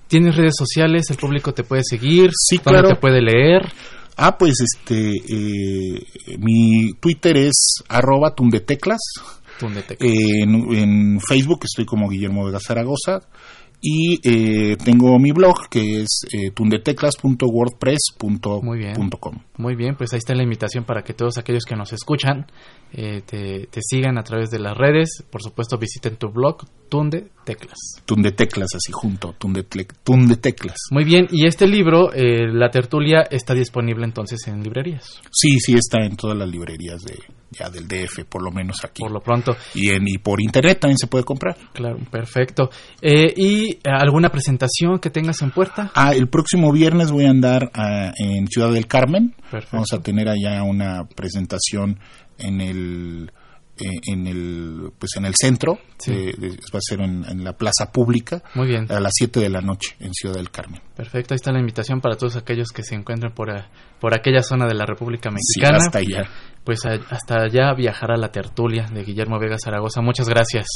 ¿Tienes 0.08 0.36
redes 0.36 0.54
sociales? 0.56 1.04
¿El 1.10 1.16
público 1.16 1.52
te 1.52 1.64
puede 1.64 1.82
seguir? 1.84 2.30
Sí, 2.32 2.58
claro. 2.58 2.88
te 2.88 2.96
puede 2.96 3.20
leer? 3.20 3.70
Ah, 4.16 4.36
pues 4.36 4.54
este, 4.60 5.10
eh, 5.10 6.02
mi 6.38 6.92
Twitter 6.98 7.36
es 7.36 7.82
arroba 7.88 8.34
tundeteclas. 8.34 9.00
En, 10.00 10.74
en, 10.74 11.20
Facebook 11.20 11.60
estoy 11.64 11.84
como 11.84 12.08
Guillermo 12.08 12.44
Vega 12.44 12.60
Zaragoza 12.60 13.20
y 13.80 14.18
eh, 14.24 14.76
tengo 14.76 15.18
mi 15.18 15.32
blog 15.32 15.68
que 15.68 16.02
es 16.02 16.20
eh, 16.32 16.50
tundeteclas.wordpress.com. 16.50 18.64
Muy 18.64 18.78
bien. 18.78 18.94
Muy 19.56 19.74
bien, 19.76 19.94
pues 19.96 20.12
ahí 20.12 20.18
está 20.18 20.34
la 20.34 20.42
invitación 20.42 20.84
para 20.84 21.02
que 21.02 21.14
todos 21.14 21.38
aquellos 21.38 21.64
que 21.64 21.76
nos 21.76 21.92
escuchan 21.92 22.46
eh, 22.92 23.22
te, 23.24 23.80
sigan 23.80 24.18
a 24.18 24.22
través 24.22 24.50
de 24.50 24.58
las 24.58 24.76
redes. 24.76 25.24
Por 25.30 25.42
supuesto, 25.42 25.78
visiten 25.78 26.16
tu 26.16 26.28
blog 26.28 26.64
Tunde 26.88 27.28
Teclas. 27.44 27.78
Tunde 28.04 28.32
Teclas, 28.32 28.74
así 28.74 28.92
junto, 28.92 29.34
Tunde, 29.38 29.64
Tunde 30.02 30.36
Teclas. 30.36 30.76
Muy 30.90 31.04
bien, 31.04 31.26
y 31.30 31.46
este 31.46 31.66
libro, 31.66 32.10
La 32.14 32.70
Tertulia, 32.70 33.22
está 33.30 33.54
disponible 33.54 34.04
entonces 34.04 34.46
en 34.48 34.62
librerías. 34.62 35.20
Sí, 35.30 35.58
sí, 35.60 35.74
está 35.74 36.04
en 36.04 36.16
todas 36.16 36.36
las 36.36 36.48
librerías 36.48 37.02
de, 37.02 37.18
ya 37.50 37.70
del 37.70 37.88
DF, 37.88 38.24
por 38.28 38.42
lo 38.42 38.50
menos 38.50 38.84
aquí. 38.84 39.00
Por 39.00 39.10
lo 39.10 39.20
pronto. 39.20 39.56
Y, 39.74 39.90
en, 39.90 40.06
y 40.06 40.18
por 40.18 40.40
internet 40.40 40.80
también 40.80 40.98
se 40.98 41.06
puede 41.06 41.24
comprar. 41.24 41.56
Claro, 41.72 41.98
perfecto. 42.10 42.70
Eh, 43.00 43.32
¿Y 43.36 43.78
alguna 43.84 44.30
presentación 44.30 44.98
que 44.98 45.10
tengas 45.10 45.40
en 45.42 45.50
puerta? 45.50 45.90
Ah, 45.94 46.14
el 46.14 46.28
próximo 46.28 46.72
viernes 46.72 47.10
voy 47.10 47.24
a 47.24 47.30
andar 47.30 47.70
ah, 47.74 48.12
en 48.16 48.46
Ciudad 48.48 48.72
del 48.72 48.86
Carmen. 48.86 49.34
Vamos 49.72 49.92
a 49.92 50.00
tener 50.00 50.28
allá 50.28 50.62
una 50.62 51.04
presentación 51.04 51.98
en 52.38 52.60
el 52.60 53.32
eh, 53.80 54.00
en 54.06 54.26
el 54.26 54.92
pues 54.98 55.12
en 55.16 55.24
el 55.24 55.34
centro 55.36 55.78
Eh, 56.06 56.32
va 56.72 56.78
a 56.78 56.80
ser 56.80 57.00
en, 57.00 57.44
la 57.44 57.54
plaza 57.54 57.90
pública. 57.92 58.42
Muy 58.54 58.68
bien. 58.68 58.90
A 58.90 59.00
las 59.00 59.12
7 59.14 59.40
de 59.40 59.48
la 59.48 59.60
noche 59.60 59.96
en 59.98 60.14
Ciudad 60.14 60.36
del 60.36 60.50
Carmen. 60.50 60.80
Perfecto, 60.96 61.34
ahí 61.34 61.36
está 61.36 61.50
la 61.50 61.58
invitación 61.58 62.00
para 62.00 62.16
todos 62.16 62.36
aquellos 62.36 62.70
que 62.70 62.84
se 62.84 62.94
encuentren 62.94 63.32
por, 63.32 63.48
por 64.00 64.14
aquella 64.14 64.42
zona 64.42 64.66
de 64.66 64.74
la 64.74 64.86
República 64.86 65.30
Mexicana. 65.30 65.80
Sí, 65.80 65.86
hasta 65.86 65.98
allá. 65.98 66.30
Pues 66.68 66.84
hasta 66.84 67.44
allá 67.44 67.72
viajará 67.72 68.18
la 68.18 68.30
tertulia 68.30 68.84
de 68.92 69.02
Guillermo 69.02 69.38
Vega 69.38 69.56
Zaragoza. 69.58 70.02
Muchas 70.02 70.28
gracias. 70.28 70.66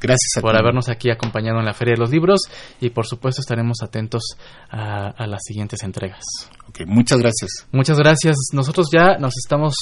Gracias 0.00 0.42
por 0.42 0.56
habernos 0.56 0.88
aquí 0.88 1.08
acompañado 1.08 1.60
en 1.60 1.64
la 1.64 1.72
Feria 1.72 1.94
de 1.94 2.00
los 2.00 2.10
Libros 2.10 2.40
y 2.80 2.90
por 2.90 3.06
supuesto 3.06 3.42
estaremos 3.42 3.76
atentos 3.80 4.22
a, 4.68 5.10
a 5.10 5.26
las 5.28 5.42
siguientes 5.44 5.84
entregas. 5.84 6.24
Okay, 6.70 6.84
muchas 6.84 7.18
gracias. 7.18 7.68
Muchas 7.70 7.96
gracias. 7.96 8.34
Nosotros 8.52 8.88
ya 8.92 9.18
nos 9.18 9.34
estamos 9.36 9.76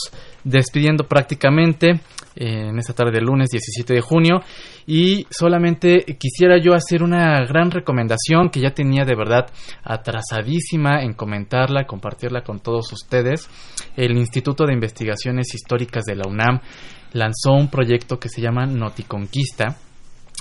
despidiendo 0.44 1.04
prácticamente 1.04 2.02
en 2.36 2.78
esta 2.78 2.92
tarde 2.92 3.12
del 3.12 3.24
lunes 3.24 3.48
17 3.50 3.94
de 3.94 4.00
junio 4.00 4.40
y 4.86 5.26
solamente 5.30 6.04
quisiera 6.18 6.58
yo 6.60 6.74
hacer 6.74 7.02
una 7.02 7.44
gran 7.46 7.70
recomendación 7.70 8.50
que 8.50 8.60
ya 8.60 8.70
tenía 8.70 9.04
de 9.04 9.14
verdad 9.14 9.46
atrasadísima 9.82 11.02
en 11.02 11.14
comentarla, 11.14 11.86
compartirla 11.86 12.42
con 12.42 12.60
todos 12.60 12.92
ustedes. 12.92 13.48
El 13.96 14.16
Instituto 14.18 14.66
de 14.66 14.74
Investigaciones 14.74 15.53
Históricas 15.54 16.04
de 16.04 16.16
la 16.16 16.28
UNAM 16.28 16.60
lanzó 17.12 17.52
un 17.52 17.68
proyecto 17.68 18.18
que 18.18 18.28
se 18.28 18.40
llama 18.40 18.66
Noticonquista 18.66 19.76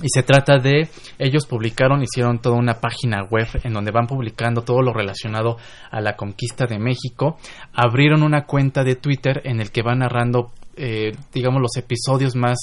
y 0.02 0.10
se 0.10 0.23
trata 0.23 0.58
de, 0.58 0.89
ellos 1.19 1.45
publicaron, 1.45 2.02
hicieron 2.02 2.39
toda 2.39 2.56
una 2.56 2.82
página 2.82 3.23
web 3.30 3.47
en 3.63 3.73
donde 3.73 3.91
van 3.91 4.08
publicando 4.08 4.63
todo 4.63 4.82
lo 4.82 4.91
relacionado 4.91 5.58
a 5.91 6.02
la 6.02 6.15
conquista 6.15 6.65
de 6.65 6.80
México. 6.80 7.38
Abrieron 7.73 8.23
una 8.23 8.45
cuenta 8.45 8.84
de 8.84 8.95
Twitter 8.95 9.41
en 9.43 9.62
el 9.62 9.71
que 9.71 9.84
van 9.84 9.99
narrando 9.99 10.52
eh, 10.76 11.12
digamos, 11.32 11.62
los 11.62 11.78
episodios 11.78 12.36
más 12.36 12.58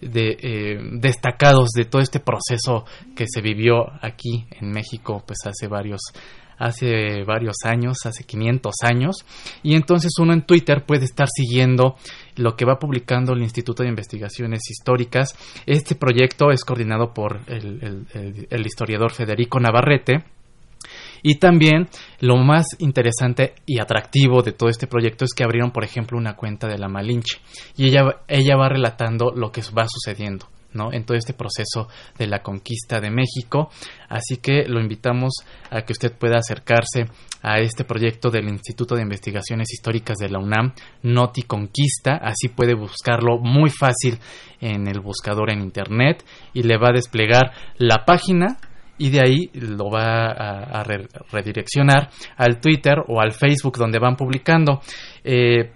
de, 0.00 0.36
eh, 0.40 0.78
destacados 0.92 1.70
de 1.70 1.84
todo 1.84 2.00
este 2.00 2.20
proceso 2.20 2.84
que 3.16 3.26
se 3.28 3.40
vivió 3.40 3.86
aquí 4.02 4.46
en 4.52 4.70
México, 4.70 5.24
pues 5.26 5.38
hace 5.46 5.66
varios 5.66 6.00
hace 6.60 7.24
varios 7.24 7.56
años, 7.64 7.96
hace 8.04 8.22
500 8.22 8.74
años, 8.84 9.24
y 9.64 9.74
entonces 9.74 10.12
uno 10.20 10.32
en 10.32 10.42
Twitter 10.42 10.84
puede 10.86 11.06
estar 11.06 11.26
siguiendo 11.28 11.96
lo 12.36 12.54
que 12.54 12.64
va 12.64 12.78
publicando 12.78 13.32
el 13.32 13.42
Instituto 13.42 13.82
de 13.82 13.88
Investigaciones 13.88 14.60
Históricas. 14.70 15.34
Este 15.66 15.96
proyecto 15.96 16.52
es 16.52 16.64
coordinado 16.64 17.12
por 17.12 17.40
el 17.48 18.66
historiador 18.66 19.10
Federico 19.10 19.58
Navarrete, 19.58 20.24
y 21.22 21.34
también 21.36 21.88
lo 22.20 22.36
más 22.36 22.66
interesante 22.78 23.54
y 23.66 23.80
atractivo 23.80 24.42
de 24.42 24.52
todo 24.52 24.70
este 24.70 24.86
proyecto 24.86 25.24
es 25.24 25.34
que 25.34 25.44
abrieron, 25.44 25.70
por 25.70 25.84
ejemplo, 25.84 26.16
una 26.16 26.36
cuenta 26.36 26.66
de 26.66 26.78
la 26.78 26.88
Malinche 26.88 27.38
y 27.76 27.88
ella, 27.88 28.22
ella 28.28 28.56
va 28.56 28.68
relatando 28.70 29.32
lo 29.34 29.52
que 29.52 29.62
va 29.76 29.86
sucediendo. 29.86 30.46
¿No? 30.72 30.92
en 30.92 31.04
todo 31.04 31.16
este 31.16 31.32
proceso 31.32 31.88
de 32.18 32.26
la 32.26 32.42
conquista 32.42 33.00
de 33.00 33.10
México. 33.10 33.70
Así 34.08 34.38
que 34.38 34.64
lo 34.66 34.80
invitamos 34.80 35.32
a 35.70 35.82
que 35.82 35.92
usted 35.92 36.12
pueda 36.12 36.38
acercarse 36.38 37.06
a 37.42 37.58
este 37.58 37.84
proyecto 37.84 38.30
del 38.30 38.48
Instituto 38.48 38.94
de 38.94 39.02
Investigaciones 39.02 39.72
Históricas 39.72 40.18
de 40.18 40.28
la 40.28 40.38
UNAM, 40.38 40.72
Noti 41.02 41.42
Conquista. 41.42 42.16
Así 42.16 42.48
puede 42.48 42.74
buscarlo 42.74 43.38
muy 43.38 43.70
fácil 43.70 44.18
en 44.60 44.88
el 44.88 45.00
buscador 45.00 45.50
en 45.50 45.60
Internet 45.60 46.24
y 46.52 46.62
le 46.62 46.76
va 46.76 46.88
a 46.88 46.94
desplegar 46.94 47.52
la 47.78 48.04
página 48.04 48.58
y 49.00 49.08
de 49.08 49.20
ahí 49.20 49.50
lo 49.54 49.90
va 49.90 50.26
a, 50.26 50.84
redireccionar 51.32 52.10
al 52.36 52.60
Twitter 52.60 52.96
o 53.08 53.20
al 53.20 53.32
Facebook 53.32 53.78
donde 53.78 53.98
van 53.98 54.14
publicando. 54.14 54.82
Eh, 55.24 55.72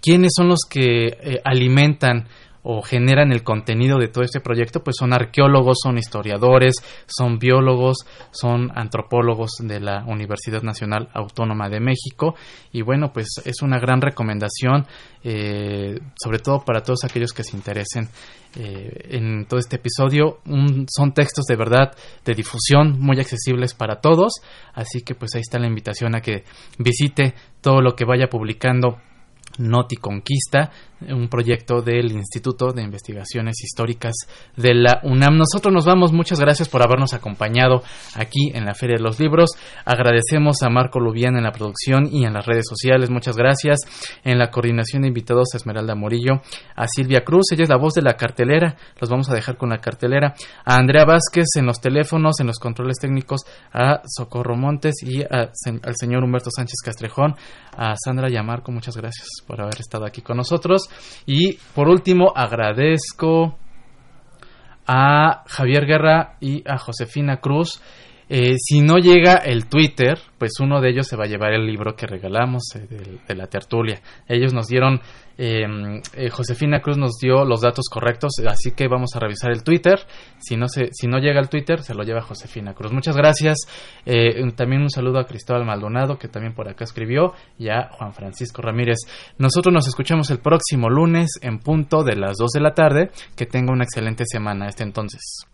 ¿Quiénes 0.00 0.32
son 0.34 0.48
los 0.48 0.60
que 0.68 1.06
eh, 1.06 1.40
alimentan 1.44 2.26
o 2.62 2.82
generan 2.82 3.32
el 3.32 3.42
contenido 3.42 3.98
de 3.98 4.08
todo 4.08 4.24
este 4.24 4.40
proyecto, 4.40 4.82
pues 4.82 4.96
son 4.98 5.12
arqueólogos, 5.12 5.78
son 5.82 5.98
historiadores, 5.98 6.74
son 7.06 7.38
biólogos, 7.38 7.98
son 8.30 8.70
antropólogos 8.74 9.52
de 9.60 9.80
la 9.80 10.04
Universidad 10.06 10.62
Nacional 10.62 11.08
Autónoma 11.12 11.68
de 11.68 11.80
México. 11.80 12.34
Y 12.72 12.82
bueno, 12.82 13.12
pues 13.12 13.28
es 13.44 13.62
una 13.62 13.78
gran 13.78 14.00
recomendación, 14.00 14.86
eh, 15.24 15.98
sobre 16.14 16.38
todo 16.38 16.64
para 16.64 16.82
todos 16.82 17.04
aquellos 17.04 17.32
que 17.32 17.44
se 17.44 17.56
interesen 17.56 18.08
eh, 18.54 19.16
en 19.16 19.46
todo 19.46 19.58
este 19.58 19.76
episodio. 19.76 20.38
son 20.88 21.14
textos 21.14 21.46
de 21.46 21.56
verdad 21.56 21.96
de 22.24 22.34
difusión 22.34 22.98
muy 23.00 23.18
accesibles 23.18 23.74
para 23.74 24.00
todos, 24.00 24.34
así 24.74 25.00
que 25.00 25.14
pues 25.14 25.34
ahí 25.34 25.40
está 25.40 25.58
la 25.58 25.66
invitación 25.66 26.14
a 26.14 26.20
que 26.20 26.44
visite 26.78 27.34
todo 27.60 27.80
lo 27.80 27.96
que 27.96 28.04
vaya 28.04 28.28
publicando 28.28 28.98
Noti 29.58 29.96
Conquista, 29.96 30.70
un 31.10 31.28
proyecto 31.28 31.82
del 31.82 32.12
Instituto 32.12 32.72
de 32.72 32.82
Investigaciones 32.82 33.62
Históricas 33.62 34.14
de 34.56 34.74
la 34.74 35.00
UNAM. 35.02 35.36
Nosotros 35.36 35.72
nos 35.72 35.86
vamos, 35.86 36.12
muchas 36.12 36.40
gracias 36.40 36.68
por 36.68 36.82
habernos 36.82 37.14
acompañado 37.14 37.82
aquí 38.14 38.50
en 38.54 38.64
la 38.64 38.74
Feria 38.74 38.96
de 38.96 39.02
los 39.02 39.18
Libros. 39.18 39.50
Agradecemos 39.84 40.62
a 40.62 40.68
Marco 40.68 41.00
Lubián 41.00 41.36
en 41.36 41.44
la 41.44 41.52
producción 41.52 42.08
y 42.10 42.24
en 42.24 42.34
las 42.34 42.46
redes 42.46 42.66
sociales, 42.68 43.10
muchas 43.10 43.36
gracias. 43.36 43.80
En 44.24 44.38
la 44.38 44.50
coordinación 44.50 45.02
de 45.02 45.08
invitados 45.08 45.48
a 45.54 45.56
Esmeralda 45.56 45.94
Morillo, 45.94 46.42
a 46.76 46.86
Silvia 46.86 47.24
Cruz, 47.24 47.52
ella 47.52 47.64
es 47.64 47.68
la 47.68 47.78
voz 47.78 47.94
de 47.94 48.02
la 48.02 48.14
cartelera, 48.14 48.76
los 49.00 49.10
vamos 49.10 49.28
a 49.30 49.34
dejar 49.34 49.56
con 49.56 49.70
la 49.70 49.78
cartelera, 49.78 50.34
a 50.64 50.76
Andrea 50.76 51.04
Vázquez 51.04 51.46
en 51.56 51.66
los 51.66 51.80
teléfonos, 51.80 52.40
en 52.40 52.46
los 52.46 52.58
controles 52.58 52.98
técnicos, 52.98 53.42
a 53.72 54.02
Socorro 54.06 54.56
Montes 54.56 54.96
y 55.02 55.22
al 55.22 55.50
señor 55.96 56.22
Humberto 56.22 56.50
Sánchez 56.54 56.76
Castrejón, 56.84 57.34
a 57.76 57.94
Sandra 57.96 58.28
y 58.30 58.36
muchas 58.70 58.96
gracias 58.96 59.28
por 59.46 59.60
haber 59.60 59.80
estado 59.80 60.04
aquí 60.04 60.22
con 60.22 60.36
nosotros. 60.36 60.88
Y 61.26 61.58
por 61.74 61.88
último, 61.88 62.32
agradezco 62.34 63.58
a 64.86 65.44
Javier 65.46 65.86
Guerra 65.86 66.36
y 66.40 66.62
a 66.68 66.78
Josefina 66.78 67.38
Cruz. 67.38 67.80
Eh, 68.28 68.56
si 68.58 68.80
no 68.80 68.98
llega 68.98 69.36
el 69.36 69.66
Twitter, 69.66 70.18
pues 70.42 70.58
uno 70.58 70.80
de 70.80 70.90
ellos 70.90 71.06
se 71.06 71.14
va 71.14 71.22
a 71.22 71.28
llevar 71.28 71.52
el 71.52 71.64
libro 71.64 71.94
que 71.94 72.04
regalamos 72.04 72.64
eh, 72.74 73.20
de, 73.28 73.34
la 73.36 73.46
tertulia. 73.46 74.02
Ellos 74.26 74.52
nos 74.52 74.66
dieron, 74.66 75.00
em, 75.38 76.02
eh, 76.14 76.30
Josefina 76.30 76.80
Cruz 76.80 76.98
nos 76.98 77.12
dio 77.20 77.44
los 77.44 77.60
datos 77.60 77.88
correctos, 77.88 78.32
así 78.48 78.72
que 78.72 78.88
vamos 78.88 79.10
a 79.14 79.20
revisar 79.20 79.52
el 79.52 79.62
Twitter. 79.62 80.00
Si 80.40 80.56
no, 80.56 80.66
se, 80.66 80.88
si 80.90 81.06
no 81.06 81.18
llega 81.18 81.38
el 81.38 81.48
Twitter, 81.48 81.82
se 81.82 81.94
lo 81.94 82.02
lleva 82.02 82.22
Josefina 82.22 82.74
Cruz. 82.74 82.90
Muchas 82.90 83.16
gracias. 83.16 83.58
Eh, 84.04 84.42
también 84.56 84.82
un 84.82 84.90
saludo 84.90 85.20
a 85.20 85.26
Cristóbal 85.26 85.64
Maldonado, 85.64 86.18
que 86.18 86.26
también 86.26 86.54
por 86.54 86.68
acá 86.68 86.82
escribió, 86.82 87.34
y 87.56 87.68
a 87.68 87.90
Juan 87.92 88.12
Francisco 88.12 88.62
Ramírez. 88.62 88.98
Nosotros 89.38 89.72
nos 89.72 89.86
escuchamos 89.86 90.28
el 90.30 90.40
próximo 90.40 90.90
lunes 90.90 91.38
en 91.40 91.60
punto 91.60 92.02
de 92.02 92.16
las 92.16 92.36
2 92.36 92.50
de 92.50 92.60
la 92.60 92.74
tarde. 92.74 93.10
Que 93.36 93.46
tenga 93.46 93.72
una 93.72 93.84
excelente 93.84 94.24
semana 94.26 94.66
este 94.66 94.82
entonces. 94.82 95.46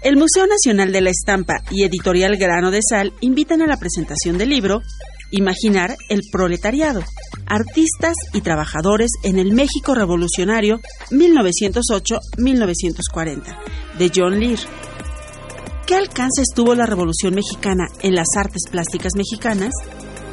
El 0.00 0.16
Museo 0.16 0.46
Nacional 0.46 0.92
de 0.92 1.00
la 1.00 1.10
Estampa 1.10 1.54
y 1.72 1.82
Editorial 1.82 2.36
Grano 2.36 2.70
de 2.70 2.78
Sal 2.88 3.12
invitan 3.20 3.62
a 3.62 3.66
la 3.66 3.78
presentación 3.78 4.38
del 4.38 4.50
libro 4.50 4.80
Imaginar 5.32 5.96
el 6.08 6.20
proletariado, 6.30 7.02
artistas 7.46 8.14
y 8.32 8.40
trabajadores 8.40 9.10
en 9.24 9.40
el 9.40 9.52
México 9.52 9.96
revolucionario 9.96 10.78
1908-1940, 11.10 13.58
de 13.98 14.12
John 14.14 14.38
Lear. 14.38 14.60
¿Qué 15.84 15.96
alcance 15.96 16.44
tuvo 16.54 16.76
la 16.76 16.86
Revolución 16.86 17.34
Mexicana 17.34 17.88
en 18.00 18.14
las 18.14 18.28
artes 18.36 18.62
plásticas 18.70 19.14
mexicanas? 19.16 19.72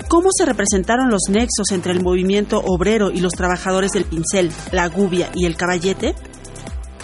¿Cómo 0.08 0.30
se 0.32 0.46
representaron 0.46 1.10
los 1.10 1.24
nexos 1.28 1.72
entre 1.72 1.92
el 1.92 2.04
movimiento 2.04 2.60
obrero 2.60 3.10
y 3.10 3.20
los 3.20 3.34
trabajadores 3.34 3.90
del 3.92 4.06
pincel, 4.06 4.52
la 4.72 4.90
gubia 4.90 5.32
y 5.34 5.48
el 5.48 5.58
caballete? 5.58 6.14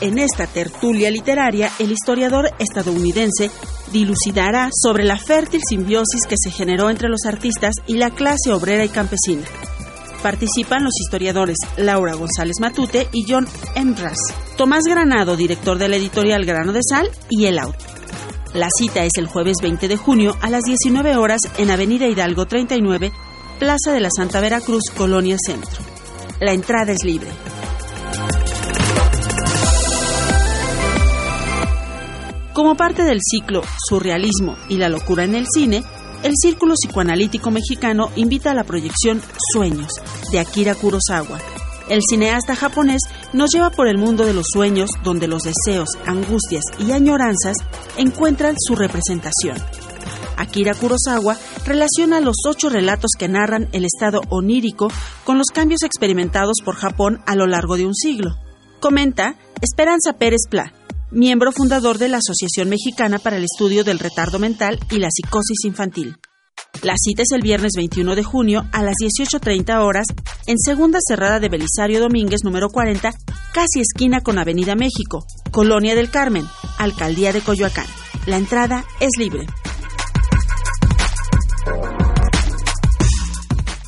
En 0.02 0.18
esta 0.18 0.48
tertulia 0.48 1.12
literaria, 1.12 1.72
el 1.78 1.92
historiador 1.92 2.50
estadounidense 2.58 3.52
dilucidará 3.92 4.72
sobre 4.74 5.04
la 5.04 5.16
fértil 5.16 5.62
simbiosis 5.68 6.26
que 6.28 6.38
se 6.40 6.50
generó 6.50 6.90
entre 6.90 7.08
los 7.08 7.26
artistas 7.28 7.76
y 7.86 7.98
la 7.98 8.10
clase 8.10 8.52
obrera 8.52 8.84
y 8.84 8.90
campesina. 8.90 9.44
Participan 10.24 10.84
los 10.84 11.00
historiadores 11.00 11.58
Laura 11.78 12.16
González 12.16 12.56
Matute 12.60 13.10
y 13.12 13.32
John 13.32 13.48
Emras, 13.76 14.18
Tomás 14.58 14.86
Granado, 14.86 15.38
director 15.38 15.78
de 15.78 15.88
la 15.88 15.98
editorial 15.98 16.46
Grano 16.46 16.74
de 16.74 16.82
Sal, 16.88 17.08
y 17.30 17.46
el 17.46 17.60
autor. 17.60 17.80
La 18.56 18.70
cita 18.76 19.06
es 19.06 19.14
el 19.18 19.28
jueves 19.28 19.58
20 19.62 19.88
de 19.88 19.98
junio 19.98 20.36
a 20.42 20.50
las 20.50 20.64
19 20.64 21.16
horas 21.16 21.42
en 21.60 21.70
Avenida 21.70 22.08
Hidalgo 22.08 22.48
39, 22.48 23.12
Plaza 23.60 23.92
de 23.92 24.00
la 24.00 24.10
Santa 24.10 24.42
Veracruz, 24.42 24.86
Colonia 24.98 25.38
Centro. 25.40 25.84
La 26.40 26.54
entrada 26.54 26.92
es 26.92 27.04
libre. 27.04 27.30
Como 32.62 32.76
parte 32.76 33.04
del 33.04 33.22
ciclo 33.28 33.64
Surrealismo 33.90 34.56
y 34.70 34.78
la 34.78 34.88
locura 34.88 35.24
en 35.24 35.34
el 35.34 35.48
cine, 35.52 35.84
el 36.22 36.34
Círculo 36.40 36.76
Psicoanalítico 36.76 37.50
Mexicano 37.50 38.12
invita 38.16 38.52
a 38.52 38.54
la 38.54 38.64
proyección 38.64 39.20
Sueños, 39.52 39.92
de 40.32 40.38
Akira 40.38 40.76
Kurosawa. 40.76 41.40
El 41.90 42.02
cineasta 42.08 42.56
japonés 42.56 43.02
nos 43.34 43.50
lleva 43.52 43.72
por 43.72 43.88
el 43.88 43.98
mundo 43.98 44.28
de 44.28 44.36
los 44.36 44.46
sueños 44.54 44.92
donde 45.04 45.28
los 45.28 45.42
deseos, 45.42 45.90
angustias 46.06 46.62
y 46.78 46.92
añoranzas 46.92 47.58
encuentran 47.98 48.54
su 48.60 48.76
representación. 48.76 49.58
Akira 50.38 50.76
Kurosawa 50.76 51.38
relaciona 51.66 52.20
los 52.20 52.36
ocho 52.48 52.70
relatos 52.70 53.10
que 53.18 53.28
narran 53.28 53.70
el 53.72 53.86
estado 53.86 54.22
onírico 54.30 54.90
con 55.24 55.40
los 55.40 55.48
cambios 55.48 55.82
experimentados 55.82 56.58
por 56.64 56.76
Japón 56.76 57.22
a 57.26 57.36
lo 57.36 57.48
largo 57.48 57.76
de 57.76 57.88
un 57.88 57.96
siglo. 57.96 58.38
Comenta 58.80 59.36
Esperanza 59.62 60.14
Pérez 60.14 60.42
Pla, 60.48 60.74
miembro 61.12 61.52
fundador 61.52 61.98
de 61.98 62.08
la 62.08 62.18
Asociación 62.18 62.70
Mexicana 62.70 63.20
para 63.20 63.38
el 63.38 63.44
Estudio 63.44 63.84
del 63.84 64.00
Retardo 64.00 64.40
Mental 64.40 64.80
y 64.90 65.00
la 65.00 65.10
Psicosis 65.12 65.66
Infantil. 65.66 66.16
La 66.84 66.96
cita 66.98 67.24
es 67.24 67.32
el 67.34 67.42
viernes 67.42 67.74
21 67.76 68.16
de 68.16 68.24
junio 68.24 68.66
a 68.72 68.82
las 68.82 68.96
18.30 68.96 69.84
horas 69.84 70.08
en 70.48 70.58
Segunda 70.58 71.00
Cerrada 71.06 71.40
de 71.40 71.50
Belisario 71.50 72.00
Domínguez 72.00 72.44
número 72.44 72.70
40, 72.70 73.12
casi 73.54 73.82
esquina 73.82 74.22
con 74.22 74.40
Avenida 74.40 74.76
México, 74.76 75.26
Colonia 75.52 75.96
del 75.96 76.10
Carmen, 76.10 76.46
Alcaldía 76.80 77.34
de 77.34 77.42
Coyoacán. 77.42 77.88
La 78.26 78.38
entrada 78.38 78.86
es 79.00 79.10
libre. 79.18 79.48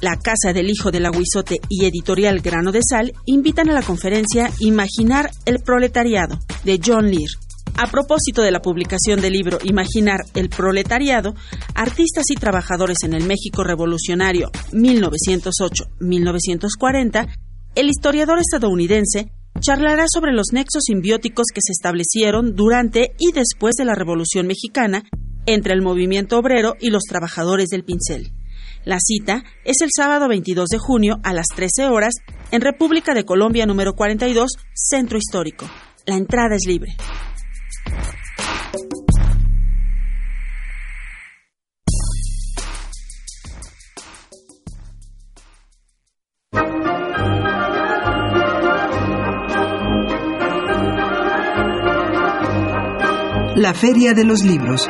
La 0.03 0.19
Casa 0.19 0.53
del 0.53 0.69
Hijo 0.69 0.91
del 0.91 1.05
Aguizote 1.05 1.61
y 1.69 1.85
Editorial 1.85 2.41
Grano 2.41 2.73
de 2.73 2.81
Sal 2.83 3.13
invitan 3.25 3.69
a 3.69 3.73
la 3.73 3.81
conferencia 3.81 4.51
Imaginar 4.59 5.31
el 5.45 5.59
Proletariado 5.59 6.39
de 6.65 6.77
John 6.85 7.09
Lear. 7.09 7.29
A 7.77 7.89
propósito 7.89 8.41
de 8.41 8.51
la 8.51 8.61
publicación 8.61 9.21
del 9.21 9.31
libro 9.31 9.59
Imaginar 9.63 10.25
el 10.33 10.49
Proletariado, 10.49 11.35
artistas 11.73 12.25
y 12.31 12.35
trabajadores 12.35 12.97
en 13.05 13.13
el 13.13 13.23
México 13.23 13.63
Revolucionario 13.63 14.51
1908-1940, 14.73 17.29
el 17.75 17.87
historiador 17.87 18.39
estadounidense 18.39 19.31
charlará 19.61 20.07
sobre 20.13 20.33
los 20.33 20.47
nexos 20.51 20.83
simbióticos 20.85 21.45
que 21.53 21.61
se 21.63 21.71
establecieron 21.71 22.55
durante 22.55 23.15
y 23.19 23.31
después 23.31 23.75
de 23.75 23.85
la 23.85 23.95
Revolución 23.95 24.47
Mexicana 24.47 25.05
entre 25.45 25.73
el 25.73 25.81
movimiento 25.81 26.37
obrero 26.37 26.73
y 26.81 26.89
los 26.89 27.03
trabajadores 27.03 27.69
del 27.69 27.85
pincel. 27.85 28.33
La 28.86 28.98
cita 29.00 29.43
es 29.63 29.78
el 29.82 29.89
sábado 29.96 30.28
22 30.28 30.67
de 30.67 30.78
junio 30.78 31.19
a 31.24 31.34
las 31.34 31.48
13 31.56 31.88
horas 31.88 32.13
en 32.52 32.62
República 32.62 33.13
de 33.13 33.24
Colombia 33.24 33.65
número 33.65 33.93
42, 33.93 34.52
Centro 34.74 35.17
Histórico. 35.17 35.69
La 36.06 36.15
entrada 36.15 36.56
es 36.56 36.67
libre. 36.67 36.96
La 53.56 53.74
Feria 53.74 54.13
de 54.13 54.26
los 54.26 54.43
Libros 54.43 54.89